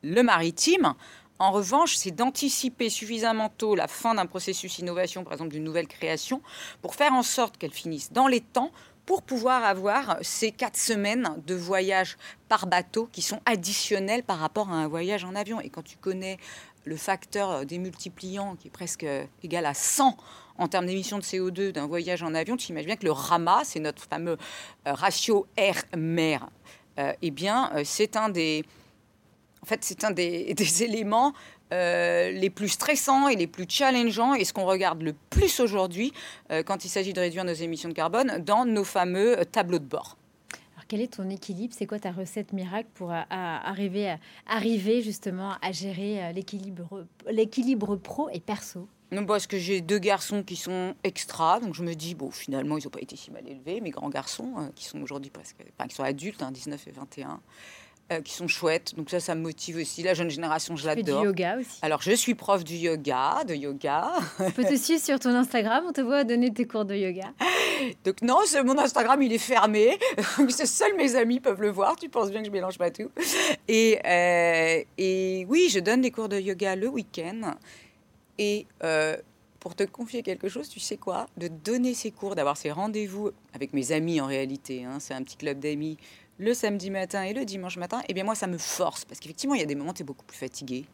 le 0.04 0.22
maritime. 0.22 0.94
En 1.40 1.50
revanche, 1.52 1.96
c'est 1.96 2.12
d'anticiper 2.12 2.90
suffisamment 2.92 3.50
tôt 3.50 3.74
la 3.74 3.88
fin 3.88 4.14
d'un 4.14 4.28
processus 4.28 4.78
innovation, 4.78 5.24
par 5.24 5.34
exemple 5.34 5.50
d'une 5.50 5.64
nouvelle 5.64 5.88
création, 5.88 6.44
pour 6.84 6.94
faire 6.94 7.14
en 7.14 7.24
sorte 7.24 7.58
qu'elle 7.58 7.74
finisse 7.74 8.12
dans 8.14 8.28
les 8.28 8.42
temps 8.42 8.72
pour 9.08 9.24
pouvoir 9.24 9.64
avoir 9.64 10.18
ces 10.22 10.52
quatre 10.52 10.78
semaines 10.78 11.28
de 11.48 11.56
voyage 11.56 12.18
par 12.48 12.68
bateau 12.68 13.10
qui 13.12 13.24
sont 13.24 13.42
additionnels 13.48 14.22
par 14.22 14.38
rapport 14.38 14.70
à 14.70 14.76
un 14.76 14.88
voyage 14.88 15.24
en 15.24 15.34
avion. 15.34 15.60
Et 15.60 15.70
quand 15.70 15.82
tu 15.82 15.98
connais 15.98 16.38
le 16.84 16.96
facteur 16.96 17.66
démultipliant 17.66 18.56
qui 18.56 18.68
est 18.68 18.72
presque 18.72 19.06
égal 19.44 19.66
à 19.66 19.74
100 19.74 20.18
en 20.62 20.68
termes 20.68 20.86
d'émissions 20.86 21.18
de 21.18 21.24
CO2 21.24 21.72
d'un 21.72 21.88
voyage 21.88 22.22
en 22.24 22.36
avion, 22.36 22.56
tu 22.56 22.70
imagines 22.70 22.88
bien 22.88 22.96
que 22.96 23.06
le 23.06 23.12
RAMA, 23.12 23.62
c'est 23.64 23.80
notre 23.80 24.04
fameux 24.04 24.38
euh, 24.88 24.94
ratio 24.94 25.48
air-mer, 25.58 26.48
euh, 27.00 27.14
eh 27.22 27.32
bien, 27.32 27.72
euh, 27.74 27.82
c'est 27.84 28.16
un 28.16 28.30
des, 28.30 28.64
en 29.64 29.66
fait, 29.66 29.80
c'est 29.84 30.04
un 30.04 30.12
des, 30.12 30.56
éléments 30.82 31.34
les 31.74 32.52
plus 32.54 32.68
stressants 32.68 33.30
et 33.30 33.38
les 33.38 33.48
plus 33.48 33.66
challengeants 33.68 34.34
et 34.34 34.44
ce 34.44 34.52
qu'on 34.52 34.66
regarde 34.66 35.02
le 35.02 35.16
plus 35.30 35.62
aujourd'hui 35.62 36.12
quand 36.66 36.84
il 36.84 36.90
s'agit 36.90 37.14
de 37.14 37.22
réduire 37.22 37.46
nos 37.46 37.54
émissions 37.54 37.88
de 37.88 37.94
carbone 37.94 38.44
dans 38.46 38.66
nos 38.66 38.84
fameux 38.84 39.38
tableaux 39.46 39.80
de 39.80 39.86
bord. 39.86 40.18
Quel 40.92 41.00
est 41.00 41.14
ton 41.14 41.30
équilibre? 41.30 41.74
C'est 41.74 41.88
quoi 41.88 42.00
ta 42.00 42.12
recette 42.12 42.52
miracle 42.52 42.90
pour 42.96 43.14
arriver, 43.14 44.14
arriver 44.46 45.02
justement 45.02 45.54
à 45.62 45.72
gérer 45.72 46.34
l'équilibre 46.34 47.96
pro 47.96 48.28
et 48.28 48.42
perso? 48.42 48.90
Non, 49.14 49.26
parce 49.26 49.48
que 49.48 49.58
j'ai 49.58 49.80
deux 49.80 50.00
garçons 50.00 50.42
qui 50.42 50.58
sont 50.58 50.96
extra, 51.06 51.62
donc 51.62 51.76
je 51.76 51.84
me 51.84 51.94
dis, 51.96 52.14
bon, 52.14 52.30
finalement, 52.30 52.78
ils 52.78 52.84
n'ont 52.86 52.90
pas 52.90 53.02
été 53.02 53.16
si 53.18 53.30
mal 53.30 53.46
élevés, 53.46 53.80
mes 53.80 53.90
grands 53.90 54.10
garçons, 54.10 54.54
euh, 54.58 54.70
qui 54.74 54.86
sont 54.86 55.02
aujourd'hui 55.02 55.30
presque, 55.30 55.58
enfin, 55.78 55.88
qui 55.88 55.96
sont 55.96 56.04
adultes, 56.04 56.44
19 56.44 56.80
hein, 56.80 56.90
et 56.90 56.92
21, 56.92 57.42
euh, 58.12 58.22
qui 58.22 58.34
sont 58.34 58.48
chouettes. 58.48 58.94
Donc 58.96 59.10
ça, 59.10 59.20
ça 59.20 59.36
me 59.36 59.42
motive 59.42 59.78
aussi. 59.78 60.04
La 60.04 60.14
jeune 60.14 60.30
génération, 60.30 60.76
je 60.76 60.86
l'adore. 60.86 61.22
du 61.22 61.28
yoga 61.28 61.58
aussi. 61.60 61.80
Alors, 61.82 62.02
je 62.02 62.12
suis 62.12 62.36
prof 62.36 62.64
du 62.64 62.76
yoga, 62.76 63.44
de 63.48 63.56
yoga. 63.56 64.12
On 64.40 64.52
peut 64.52 64.64
te 64.64 64.76
suivre 64.76 65.02
sur 65.02 65.20
ton 65.20 65.30
Instagram, 65.30 65.86
on 65.88 65.94
te 65.94 66.02
voit 66.02 66.24
donner 66.24 66.52
tes 66.54 66.66
cours 66.66 66.86
de 66.86 66.96
yoga. 66.96 67.32
Donc 68.04 68.22
non, 68.22 68.40
mon 68.66 68.78
Instagram, 68.78 69.22
il 69.22 69.34
est 69.34 69.38
fermé. 69.38 69.98
Seuls 70.50 70.96
mes 70.98 71.16
amis 71.16 71.40
peuvent 71.40 71.62
le 71.62 71.70
voir. 71.70 71.96
Tu 71.96 72.10
penses 72.10 72.32
bien 72.32 72.42
que 72.42 72.48
je 72.48 72.52
mélange 72.52 72.78
pas 72.78 72.92
tout. 72.92 73.10
Et, 73.68 74.00
euh, 74.06 74.84
et 74.98 75.46
oui, 75.48 75.70
je 75.72 75.80
donne 75.80 76.02
des 76.02 76.12
cours 76.12 76.30
de 76.30 76.40
yoga 76.40 76.76
le 76.76 76.88
week-end. 76.88 77.56
Et 78.38 78.66
euh, 78.84 79.16
pour 79.60 79.76
te 79.76 79.84
confier 79.84 80.24
quelque 80.24 80.50
chose, 80.50 80.68
tu 80.68 80.80
sais 80.80 80.98
quoi? 80.98 81.28
De 81.38 81.48
donner 81.48 81.94
ces 81.94 82.12
cours, 82.12 82.36
d'avoir 82.36 82.58
ces 82.58 82.72
rendez-vous 82.72 83.32
avec 83.54 83.74
mes 83.74 83.92
amis 83.92 84.20
en 84.20 84.26
réalité, 84.26 84.84
hein, 84.84 84.98
c'est 85.00 85.14
un 85.14 85.22
petit 85.24 85.38
club 85.38 85.60
d'amis, 85.60 85.98
le 86.42 86.56
samedi 86.56 86.90
matin 86.90 87.22
et 87.22 87.34
le 87.34 87.46
dimanche 87.46 87.78
matin, 87.78 88.02
eh 88.10 88.16
bien 88.16 88.24
moi 88.24 88.34
ça 88.34 88.48
me 88.48 88.58
force, 88.58 89.06
parce 89.06 89.20
qu'effectivement 89.20 89.54
il 89.54 89.62
y 89.62 89.64
a 89.64 89.68
des 89.68 89.76
moments 89.76 89.92
où 89.92 89.94
tu 89.94 90.02
es 90.02 90.06
beaucoup 90.06 90.26
plus 90.26 90.38
fatigué. 90.38 90.86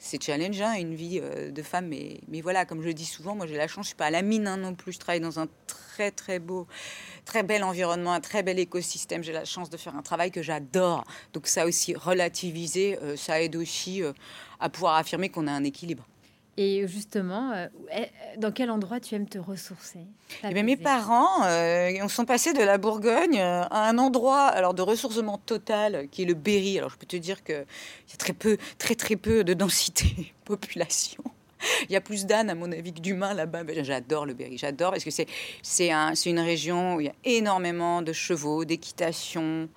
C'est 0.00 0.20
challengeant 0.20 0.72
une 0.72 0.96
vie 0.96 1.20
euh, 1.22 1.52
de 1.52 1.62
femme, 1.62 1.86
mais, 1.86 2.18
mais 2.26 2.40
voilà, 2.40 2.64
comme 2.64 2.82
je 2.82 2.88
le 2.88 2.94
dis 2.94 3.04
souvent, 3.04 3.36
moi 3.36 3.46
j'ai 3.46 3.56
la 3.56 3.68
chance, 3.68 3.84
je 3.84 3.90
suis 3.90 3.96
pas 3.96 4.06
à 4.06 4.10
la 4.10 4.22
mine 4.22 4.48
hein, 4.48 4.56
non 4.56 4.74
plus, 4.74 4.92
je 4.92 4.98
travaille 4.98 5.20
dans 5.20 5.38
un 5.38 5.46
très 5.68 6.10
très 6.10 6.40
beau, 6.40 6.66
très 7.24 7.44
bel 7.44 7.62
environnement, 7.62 8.14
un 8.14 8.20
très 8.20 8.42
bel 8.42 8.58
écosystème, 8.58 9.22
j'ai 9.22 9.32
la 9.32 9.44
chance 9.44 9.70
de 9.70 9.76
faire 9.76 9.94
un 9.94 10.02
travail 10.02 10.32
que 10.32 10.42
j'adore. 10.42 11.04
Donc 11.32 11.46
ça 11.46 11.66
aussi, 11.66 11.94
relativiser, 11.94 12.98
euh, 13.00 13.16
ça 13.16 13.40
aide 13.40 13.54
aussi 13.54 14.02
à 14.58 14.68
pouvoir 14.68 14.96
affirmer 14.96 15.28
qu'on 15.28 15.46
a 15.46 15.52
un 15.52 15.62
équilibre. 15.62 16.04
Et 16.58 16.86
justement, 16.88 17.52
euh, 17.52 17.66
dans 18.38 18.50
quel 18.50 18.70
endroit 18.70 18.98
tu 18.98 19.14
aimes 19.14 19.28
te 19.28 19.38
ressourcer? 19.38 20.00
Eh 20.42 20.54
bien, 20.54 20.62
Mes 20.62 20.76
parents 20.76 21.44
euh, 21.44 22.08
sont 22.08 22.24
passés 22.24 22.54
de 22.54 22.62
la 22.62 22.78
Bourgogne 22.78 23.38
euh, 23.38 23.62
à 23.70 23.88
un 23.88 23.98
endroit 23.98 24.46
alors 24.46 24.72
de 24.72 24.80
ressourcement 24.80 25.36
total 25.36 26.08
qui 26.10 26.22
est 26.22 26.24
le 26.24 26.32
Berry. 26.32 26.78
Alors 26.78 26.90
je 26.90 26.96
peux 26.96 27.06
te 27.06 27.16
dire 27.16 27.44
qu'il 27.44 27.56
y 27.56 28.14
a 28.14 28.16
très 28.16 28.32
peu, 28.32 28.56
très 28.78 28.94
très 28.94 29.16
peu 29.16 29.44
de 29.44 29.52
densité 29.52 30.32
population. 30.46 31.22
Il 31.88 31.92
y 31.92 31.96
a 31.96 32.00
plus 32.00 32.26
d'ânes, 32.26 32.50
à 32.50 32.54
mon 32.54 32.70
avis, 32.70 32.92
que 32.92 33.00
d'humains 33.00 33.34
là-bas. 33.34 33.62
J'adore 33.82 34.24
le 34.24 34.34
Berry, 34.34 34.56
j'adore 34.56 34.92
parce 34.92 35.04
que 35.04 35.10
c'est 35.62 35.90
un, 35.90 36.12
une 36.14 36.38
région 36.40 36.96
où 36.96 37.00
il 37.00 37.06
y 37.06 37.10
a 37.10 37.14
énormément 37.24 38.02
de 38.02 38.12
chevaux, 38.12 38.64
d'équitation. 38.64 39.68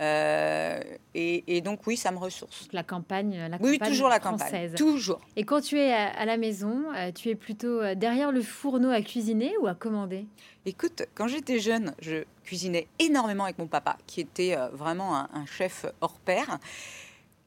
Euh, 0.00 0.80
et, 1.14 1.60
donc 1.60 1.86
oui, 1.86 1.96
ça 1.96 2.10
me 2.10 2.18
ressource. 2.18 2.68
La 2.72 2.82
campagne, 2.82 3.36
la 3.50 3.58
oui, 3.60 3.78
toujours 3.78 4.08
la 4.08 4.20
campagne, 4.20 4.72
toujours. 4.74 5.20
Et 5.36 5.44
quand 5.44 5.60
tu 5.60 5.78
es 5.78 5.92
à, 5.92 6.24
la 6.24 6.36
maison, 6.36 6.84
euh, 6.94 7.12
tu 7.12 7.28
es 7.28 7.34
plutôt 7.34 7.80
euh, 7.80 7.94
derrière 7.94 8.32
le 8.32 8.42
fourneau 8.42 8.90
à 8.90 9.02
cuisiner 9.02 9.52
ou 9.60 9.66
à 9.66 9.74
commander? 9.74 10.26
Écoute, 10.64 11.02
quand 11.14 11.28
j'étais 11.28 11.58
jeune, 11.58 11.94
je 12.00 12.24
cuisinais 12.42 12.88
énormément 12.98 13.44
avec 13.44 13.58
mon 13.58 13.66
papa, 13.66 13.98
qui 14.06 14.20
était 14.20 14.56
vraiment 14.72 15.14
un, 15.16 15.46
chef 15.46 15.86
hors 16.00 16.18
pair. 16.18 16.58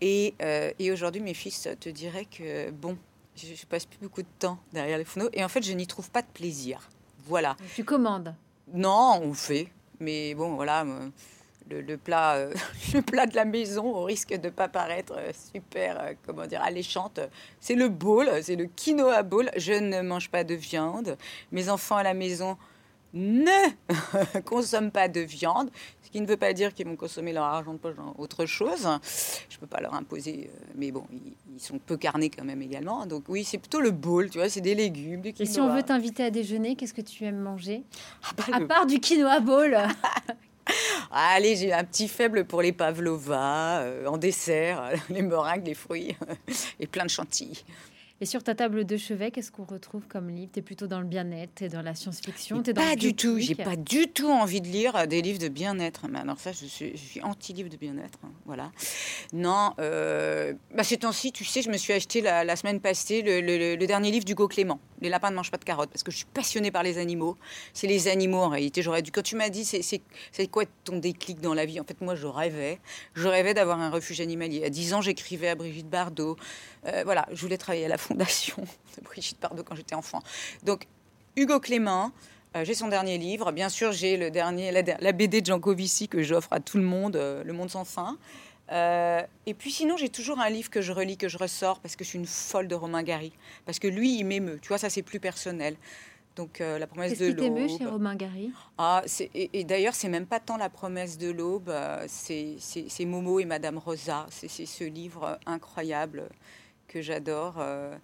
Et, 0.01 0.36
et 0.77 0.91
aujourd'hui, 0.91 1.21
mes 1.21 1.34
fils 1.34 1.69
te 1.79 1.89
diraient 1.89 2.25
que 2.25 2.69
bon, 2.71 2.97
je, 3.36 3.55
je 3.55 3.65
passe 3.65 3.86
plus 3.86 3.97
beaucoup 3.99 4.21
de 4.21 4.27
temps 4.39 4.60
derrière 4.73 4.97
les 4.97 5.05
fourneaux, 5.05 5.29
et 5.34 5.43
en 5.43 5.47
fait, 5.47 5.63
je 5.63 5.71
n'y 5.71 5.88
trouve 5.88 6.12
pas 6.12 6.21
de 6.21 6.27
plaisir. 6.27 6.89
Voilà. 7.25 7.55
Tu 7.73 7.84
commandes? 7.84 8.36
Non, 8.73 9.21
on 9.23 9.34
fait, 9.34 9.69
mais 9.99 10.36
bon, 10.36 10.55
voilà 10.55 10.86
le, 11.69 11.97
plat, 11.97 12.36
euh, 12.36 12.54
le 12.93 13.01
plat 13.01 13.25
de 13.25 13.36
la 13.36 13.45
maison, 13.45 13.86
au 13.86 14.04
risque 14.04 14.34
de 14.34 14.47
ne 14.47 14.51
pas 14.51 14.67
paraître 14.67 15.13
euh, 15.17 15.32
super, 15.54 15.99
euh, 15.99 16.13
comment 16.25 16.45
dire, 16.45 16.62
alléchante, 16.62 17.19
c'est 17.60 17.75
le 17.75 17.89
bowl, 17.89 18.30
c'est 18.41 18.56
le 18.56 18.65
quinoa 18.65 19.23
bowl. 19.23 19.49
Je 19.58 19.73
ne 19.73 20.01
mange 20.01 20.30
pas 20.30 20.43
de 20.43 20.56
viande. 20.56 21.17
Mes 21.51 21.69
enfants 21.69 21.97
à 21.97 22.04
la 22.04 22.13
maison 22.13 22.58
ne 23.13 24.41
consomment 24.41 24.91
pas 24.91 25.08
de 25.08 25.21
viande, 25.21 25.69
ce 26.04 26.10
qui 26.10 26.19
ne 26.19 26.28
veut 26.28 26.36
pas 26.36 26.51
dire 26.51 26.73
qu'ils 26.73 26.86
vont 26.86 26.97
consommer 26.97 27.32
leur 27.32 27.45
argent 27.45 27.71
de 27.71 27.78
poche 27.78 27.95
dans 27.95 28.13
autre 28.17 28.45
chose. 28.45 28.82
Je 29.49 29.56
ne 29.56 29.60
peux 29.62 29.67
pas 29.67 29.80
leur 29.80 29.93
imposer, 29.93 30.49
mais 30.75 30.91
bon, 30.91 31.06
ils, 31.54 31.62
sont 31.62 31.80
peu 31.80 31.95
carnés 31.95 32.30
quand 32.30 32.43
même 32.43 32.62
également. 32.62 33.06
Donc 33.06 33.23
oui, 33.30 33.45
c'est 33.45 33.58
plutôt 33.58 33.80
le 33.80 33.91
bowl, 33.91 34.30
tu 34.30 34.38
vois, 34.38 34.49
c'est 34.49 34.60
des 34.60 34.75
légumes, 34.75 35.21
du 35.21 35.32
quinoa. 35.32 35.49
Et 35.49 35.54
si 35.54 35.62
on 35.62 35.73
veut 35.73 35.84
t'inviter 35.84 36.25
à 36.25 36.30
déjeuner, 36.30 36.75
qu'est-ce 36.75 36.93
que 36.93 37.01
tu 37.01 37.23
aimes 37.23 37.39
manger? 37.39 37.84
Ah 38.23 38.32
bah, 38.36 38.43
À 38.51 38.62
part 38.62 38.86
du 38.86 38.99
quinoa 38.99 39.39
bowl 39.39 39.78
Allez, 41.11 41.55
j'ai 41.55 41.73
un 41.73 41.83
petit 41.83 42.07
faible 42.07 42.45
pour 42.45 42.61
les 42.61 42.71
pavlova, 42.71 43.79
euh, 43.79 44.05
en 44.07 44.17
dessert, 44.17 44.91
les 45.09 45.21
meringues, 45.21 45.65
les 45.65 45.73
fruits 45.73 46.15
et 46.79 46.88
plein 46.88 47.05
de 47.05 47.09
chantilly. 47.09 47.63
Et 48.21 48.25
sur 48.25 48.43
ta 48.43 48.56
table 48.56 48.86
de 48.86 48.95
chevet, 48.95 49.30
qu'est-ce 49.30 49.51
qu'on 49.51 49.65
retrouve 49.65 50.08
comme 50.08 50.30
livre? 50.30 50.49
Tu 50.54 50.60
es 50.60 50.62
plutôt 50.62 50.88
dans 50.88 51.01
le 51.01 51.06
bien-être, 51.06 51.51
tu 51.56 51.65
es 51.65 51.69
dans 51.69 51.82
la 51.82 51.95
science-fiction 51.95 52.63
Pas 52.63 52.95
du 52.95 53.13
tout, 53.13 53.39
j'ai 53.39 53.56
pas 53.56 53.75
du 53.75 54.08
tout 54.08 54.30
envie 54.30 54.62
de 54.62 54.67
lire 54.67 55.06
des 55.06 55.21
livres 55.21 55.39
de 55.39 55.49
bien-être. 55.49 56.08
Mais 56.08 56.19
alors 56.19 56.39
ça, 56.39 56.54
je 56.54 56.65
suis, 56.65 57.21
anti-livre 57.21 57.67
de 57.67 57.75
bien-être. 57.75 58.19
Hein, 58.23 58.32
voilà. 58.45 58.71
Non, 59.34 59.73
euh, 59.80 60.54
bah 60.73 60.84
ces 60.84 60.95
temps-ci, 60.95 61.34
tu 61.34 61.43
sais, 61.43 61.62
je 61.62 61.69
me 61.69 61.75
suis 61.75 61.91
acheté 61.91 62.21
la, 62.21 62.56
semaine 62.56 62.80
passée 62.80 63.21
le, 63.21 63.86
dernier 63.86 64.12
livre 64.12 64.23
d'Hugo 64.23 64.47
Clément, 64.47 64.80
Les 65.01 65.10
lapins 65.10 65.30
ne 65.30 65.36
mangent 65.36 65.51
pas 65.51 65.58
de 65.58 65.65
carottes, 65.65 65.89
parce 65.89 66.04
que 66.04 66.12
je 66.12 66.17
suis 66.17 66.28
passionnée 66.34 66.71
par 66.71 66.84
les 66.84 66.97
animaux. 66.97 67.36
C'est 67.73 67.88
les 67.88 68.08
animaux 68.08 68.39
en 68.39 68.49
réalité. 68.49 68.82
J'aurais 68.82 69.01
dû, 69.01 69.12
quand 69.12 69.23
tu 69.23 69.36
m'as 69.36 69.49
dit, 69.49 69.65
c'est 69.65 70.47
quoi 70.47 70.63
ton 70.86 70.99
déclic 70.99 71.41
dans 71.41 71.54
la 71.54 71.65
vie? 71.65 71.82
En 71.82 71.84
fait, 71.84 71.99
moi, 71.99 72.15
je 72.15 72.28
rêvais. 72.28 72.80
Je 73.13 73.28
rêvais 73.28 73.54
d'avoir 73.54 73.82
un 73.82 73.89
refuge 73.89 74.21
animalier. 74.21 74.63
À 74.63 74.69
10 74.69 74.93
ans, 74.93 75.01
j'écrivais 75.01 75.49
à 75.49 75.56
Brigitte 75.56 75.89
Bardot. 75.89 76.38
Euh, 76.88 77.02
voilà, 77.04 77.26
je 77.32 77.41
voulais 77.41 77.58
travailler 77.58 77.86
à 77.86 77.89
la 77.89 77.98
fondation 77.98 78.58
de 78.98 79.04
Brigitte 79.04 79.39
Bardot 79.41 79.63
quand 79.63 79.76
j'étais 79.76 79.95
enfant. 79.95 80.21
Donc, 80.63 80.88
Hugo 81.36 81.60
Clément, 81.60 82.12
euh, 82.56 82.63
j'ai 82.63 82.74
son 82.74 82.88
dernier 82.88 83.17
livre. 83.17 83.52
Bien 83.52 83.69
sûr, 83.69 83.91
j'ai 83.91 84.17
le 84.17 84.32
dernier, 84.32 84.71
la, 84.71 85.12
BD 85.12 85.41
de 85.41 85.45
Jean 85.45 85.60
Covici 85.60 86.08
que 86.08 86.21
j'offre 86.21 86.50
à 86.52 86.60
tout 86.60 86.78
le 86.78 86.84
monde, 86.84 87.15
euh, 87.15 87.43
Le 87.43 87.54
Monde 87.54 87.69
sans 87.69 87.86
fin. 87.86 88.17
et 88.71 89.54
puis 89.54 89.71
sinon, 89.71 89.98
j'ai 89.98 90.10
toujours 90.10 90.39
un 90.39 90.50
livre 90.50 90.69
que 90.69 90.82
je 90.82 90.91
relis, 90.91 91.17
que 91.17 91.28
je 91.28 91.38
ressors, 91.38 91.80
parce 91.80 91.95
que 91.95 92.04
je 92.04 92.10
suis 92.10 92.19
une 92.19 92.28
folle 92.28 92.67
de 92.67 92.76
Romain 92.76 93.04
Gary. 93.04 93.34
Parce 93.65 93.80
que 93.80 93.88
lui, 93.88 94.17
il 94.17 94.24
m'émeut. 94.24 94.60
Tu 94.62 94.69
vois, 94.69 94.78
ça, 94.78 94.89
c'est 94.89 95.04
plus 95.04 95.19
personnel. 95.19 95.76
Donc 96.36 96.60
la 96.60 96.86
promesse 96.86 97.17
de 97.17 97.28
l'aube. 97.28 97.36
Qu'est-ce 97.38 97.48
qui 97.48 97.54
t'émeut 97.54 97.78
chez 97.78 97.86
Romain 97.86 98.15
Gary? 98.15 98.52
Ah, 98.78 99.04
Et, 99.34 99.50
et 99.54 99.63
d'ailleurs, 99.63 99.95
c'est 99.95 100.10
même 100.10 100.26
pas 100.26 100.41
tant 100.41 100.58
la 100.58 100.69
promesse 100.69 101.17
de 101.17 101.30
l'aube, 101.32 101.74
c'est 102.08 103.06
Momo 103.06 103.39
et 103.39 103.45
Madame 103.45 103.78
Rosa. 103.78 104.26
C'est 104.30 104.50
ce 104.50 104.84
livre 104.84 105.39
incroyable 105.45 106.28
que 106.88 107.02
j'adore. 107.02 107.56
Euh, 107.60 107.98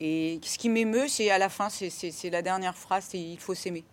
et 0.00 0.40
ce 0.42 0.58
qui 0.58 0.68
m'émeut, 0.68 1.08
c'est 1.08 1.30
à 1.30 1.38
la 1.38 1.48
fin, 1.48 1.68
c'est 1.68 2.30
la 2.30 2.42
dernière 2.42 2.76
phrase, 2.76 3.06
c'est 3.10 3.20
il 3.20 3.38
faut 3.38 3.54
s'aimer. 3.54 3.84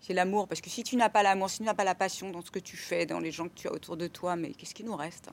C'est 0.00 0.12
l'amour, 0.12 0.48
parce 0.48 0.60
que 0.60 0.68
si 0.68 0.82
tu 0.82 0.96
n'as 0.96 1.08
pas 1.08 1.22
l'amour, 1.22 1.48
si 1.48 1.58
tu 1.58 1.62
n'as 1.62 1.74
pas 1.74 1.84
la 1.84 1.94
passion 1.94 2.30
dans 2.30 2.42
ce 2.42 2.50
que 2.50 2.58
tu 2.58 2.76
fais, 2.76 3.06
dans 3.06 3.20
les 3.20 3.30
gens 3.30 3.48
que 3.48 3.54
tu 3.54 3.68
as 3.68 3.72
autour 3.72 3.96
de 3.96 4.06
toi, 4.06 4.36
mais 4.36 4.50
qu'est-ce 4.52 4.74
qui 4.74 4.84
nous 4.84 4.96
reste? 4.96 5.30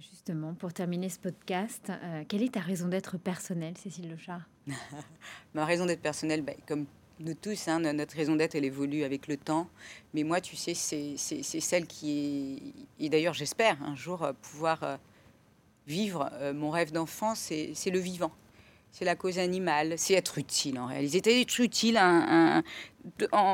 Justement, 0.00 0.54
pour 0.54 0.72
terminer 0.72 1.08
ce 1.08 1.18
podcast, 1.18 1.90
euh, 1.90 2.24
quelle 2.28 2.42
est 2.42 2.54
ta 2.54 2.60
raison 2.60 2.88
d'être 2.88 3.18
personnelle, 3.18 3.76
Cécile 3.76 4.08
Lechard 4.10 4.48
Ma 5.54 5.64
raison 5.64 5.86
d'être 5.86 6.00
personnelle, 6.00 6.42
ben, 6.42 6.54
comme 6.66 6.86
nous 7.20 7.34
tous, 7.34 7.66
hein, 7.66 7.80
notre 7.80 8.14
raison 8.14 8.36
d'être, 8.36 8.54
elle 8.54 8.64
évolue 8.64 9.02
avec 9.02 9.26
le 9.26 9.36
temps. 9.36 9.68
Mais 10.14 10.22
moi, 10.22 10.40
tu 10.40 10.54
sais, 10.54 10.74
c'est 10.74 11.16
celle 11.16 11.86
qui 11.86 12.74
est... 13.00 13.04
Et 13.04 13.08
d'ailleurs, 13.08 13.34
j'espère 13.34 13.82
un 13.82 13.96
jour 13.96 14.22
euh, 14.22 14.32
pouvoir 14.40 14.98
vivre 15.88 16.30
euh, 16.34 16.52
mon 16.52 16.70
rêve 16.70 16.92
d'enfant, 16.92 17.34
c'est 17.34 17.74
le 17.90 17.98
vivant. 17.98 18.30
C'est 18.92 19.04
la 19.04 19.16
cause 19.16 19.38
animale, 19.38 19.94
c'est 19.96 20.14
être 20.14 20.38
utile 20.38 20.78
en 20.78 20.86
réalité. 20.86 21.40
Être 21.40 21.60
utile 21.60 22.00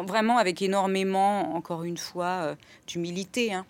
vraiment 0.06 0.38
avec 0.38 0.62
énormément, 0.62 1.54
encore 1.54 1.84
une 1.84 1.96
fois, 1.96 2.26
euh, 2.26 2.54
d'humilité. 2.86 3.52
Hein. 3.52 3.66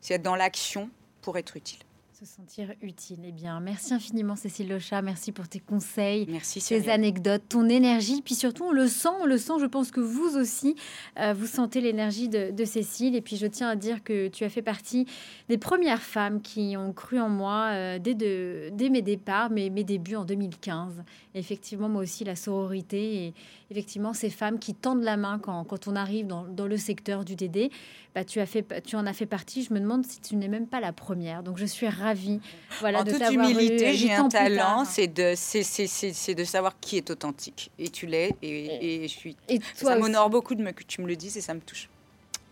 C'est 0.00 0.14
être 0.14 0.22
dans 0.22 0.36
l'action 0.36 0.90
pour 1.22 1.38
être 1.38 1.56
utile. 1.56 1.80
Se 2.18 2.24
sentir 2.24 2.74
utile. 2.82 3.20
Eh 3.28 3.30
bien, 3.30 3.60
merci 3.60 3.94
infiniment, 3.94 4.34
Cécile 4.34 4.68
Locha. 4.68 5.02
Merci 5.02 5.30
pour 5.30 5.46
tes 5.46 5.60
conseils, 5.60 6.26
merci, 6.28 6.60
tes 6.60 6.90
anecdotes, 6.90 7.42
ton 7.48 7.68
énergie. 7.68 8.22
Puis 8.22 8.34
surtout, 8.34 8.64
on 8.64 8.72
le 8.72 8.88
sent, 8.88 9.10
on 9.20 9.26
le 9.26 9.38
sent. 9.38 9.52
Je 9.60 9.66
pense 9.66 9.92
que 9.92 10.00
vous 10.00 10.36
aussi, 10.36 10.74
euh, 11.20 11.32
vous 11.32 11.46
sentez 11.46 11.80
l'énergie 11.80 12.28
de, 12.28 12.64
Cécile. 12.64 13.14
Et 13.14 13.20
puis, 13.20 13.36
je 13.36 13.46
tiens 13.46 13.68
à 13.68 13.76
dire 13.76 14.02
que 14.02 14.26
tu 14.26 14.42
as 14.42 14.48
fait 14.48 14.62
partie 14.62 15.06
des 15.48 15.58
premières 15.58 16.02
femmes 16.02 16.40
qui 16.42 16.76
ont 16.76 16.92
cru 16.92 17.20
en 17.20 17.28
moi 17.28 17.68
euh, 17.70 17.98
dès, 18.00 18.14
de, 18.14 18.70
dès 18.72 18.88
mes 18.88 19.02
départs, 19.02 19.50
mes, 19.50 19.70
mes 19.70 19.84
débuts 19.84 20.16
en 20.16 20.24
2015. 20.24 21.04
effectivement, 21.36 21.88
moi 21.88 22.02
aussi, 22.02 22.24
la 22.24 22.34
sororité 22.34 23.26
et 23.26 23.34
effectivement 23.70 24.14
ces 24.14 24.30
femmes 24.30 24.58
qui 24.58 24.74
tendent 24.74 25.02
la 25.02 25.16
main 25.16 25.38
quand, 25.38 25.64
quand 25.64 25.88
on 25.88 25.96
arrive 25.96 26.26
dans, 26.26 26.44
dans, 26.44 26.66
le 26.66 26.76
secteur 26.76 27.24
du 27.24 27.36
DD. 27.36 27.70
Bah, 28.14 28.24
tu, 28.24 28.40
as 28.40 28.46
fait, 28.46 28.82
tu 28.82 28.96
en 28.96 29.06
as 29.06 29.12
fait 29.12 29.26
partie. 29.26 29.62
Je 29.62 29.72
me 29.72 29.80
demande 29.80 30.06
si 30.06 30.20
tu 30.20 30.36
n'es 30.36 30.48
même 30.48 30.66
pas 30.66 30.80
la 30.80 30.92
première. 30.92 31.42
Donc, 31.42 31.58
je 31.58 31.66
suis 31.66 31.88
ravie 31.88 32.40
voilà, 32.80 33.00
en 33.00 33.04
de 33.04 33.12
toute 33.12 33.30
humilité, 33.30 33.94
j'ai 33.94 34.12
un 34.12 34.28
talent, 34.28 34.84
c'est 34.84 35.06
de, 35.06 35.34
c'est, 35.36 36.34
de 36.34 36.44
savoir 36.44 36.80
qui 36.80 36.96
est 36.96 37.10
authentique. 37.10 37.70
Et 37.78 37.88
tu 37.88 38.06
l'es. 38.06 38.34
Et, 38.42 39.02
je 39.02 39.12
suis. 39.12 39.36
Et 39.48 39.60
ça 39.74 39.96
m'honore 39.96 40.30
beaucoup 40.30 40.54
de 40.54 40.62
me, 40.62 40.72
que 40.72 40.82
tu 40.84 41.02
me 41.02 41.06
le 41.06 41.16
dises 41.16 41.36
et 41.36 41.40
ça 41.40 41.54
me 41.54 41.60
touche. 41.60 41.88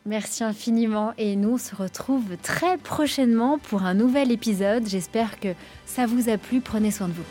Merci 0.05 0.45
infiniment 0.45 1.15
et 1.19 1.35
nous 1.35 1.55
on 1.55 1.59
se 1.59 1.75
retrouve 1.75 2.37
très 2.41 2.79
prochainement 2.79 3.59
pour 3.59 3.83
un 3.83 3.95
nouvel 3.95 4.31
épisode. 4.31 4.87
J'espère 4.87 5.41
que 5.41 5.49
ça 5.85 6.07
vous 6.07 6.29
a 6.29 6.39
plu. 6.39 6.61
Prenez 6.61 6.93
soin 6.93 7.09
de 7.09 7.13
vous. 7.13 7.25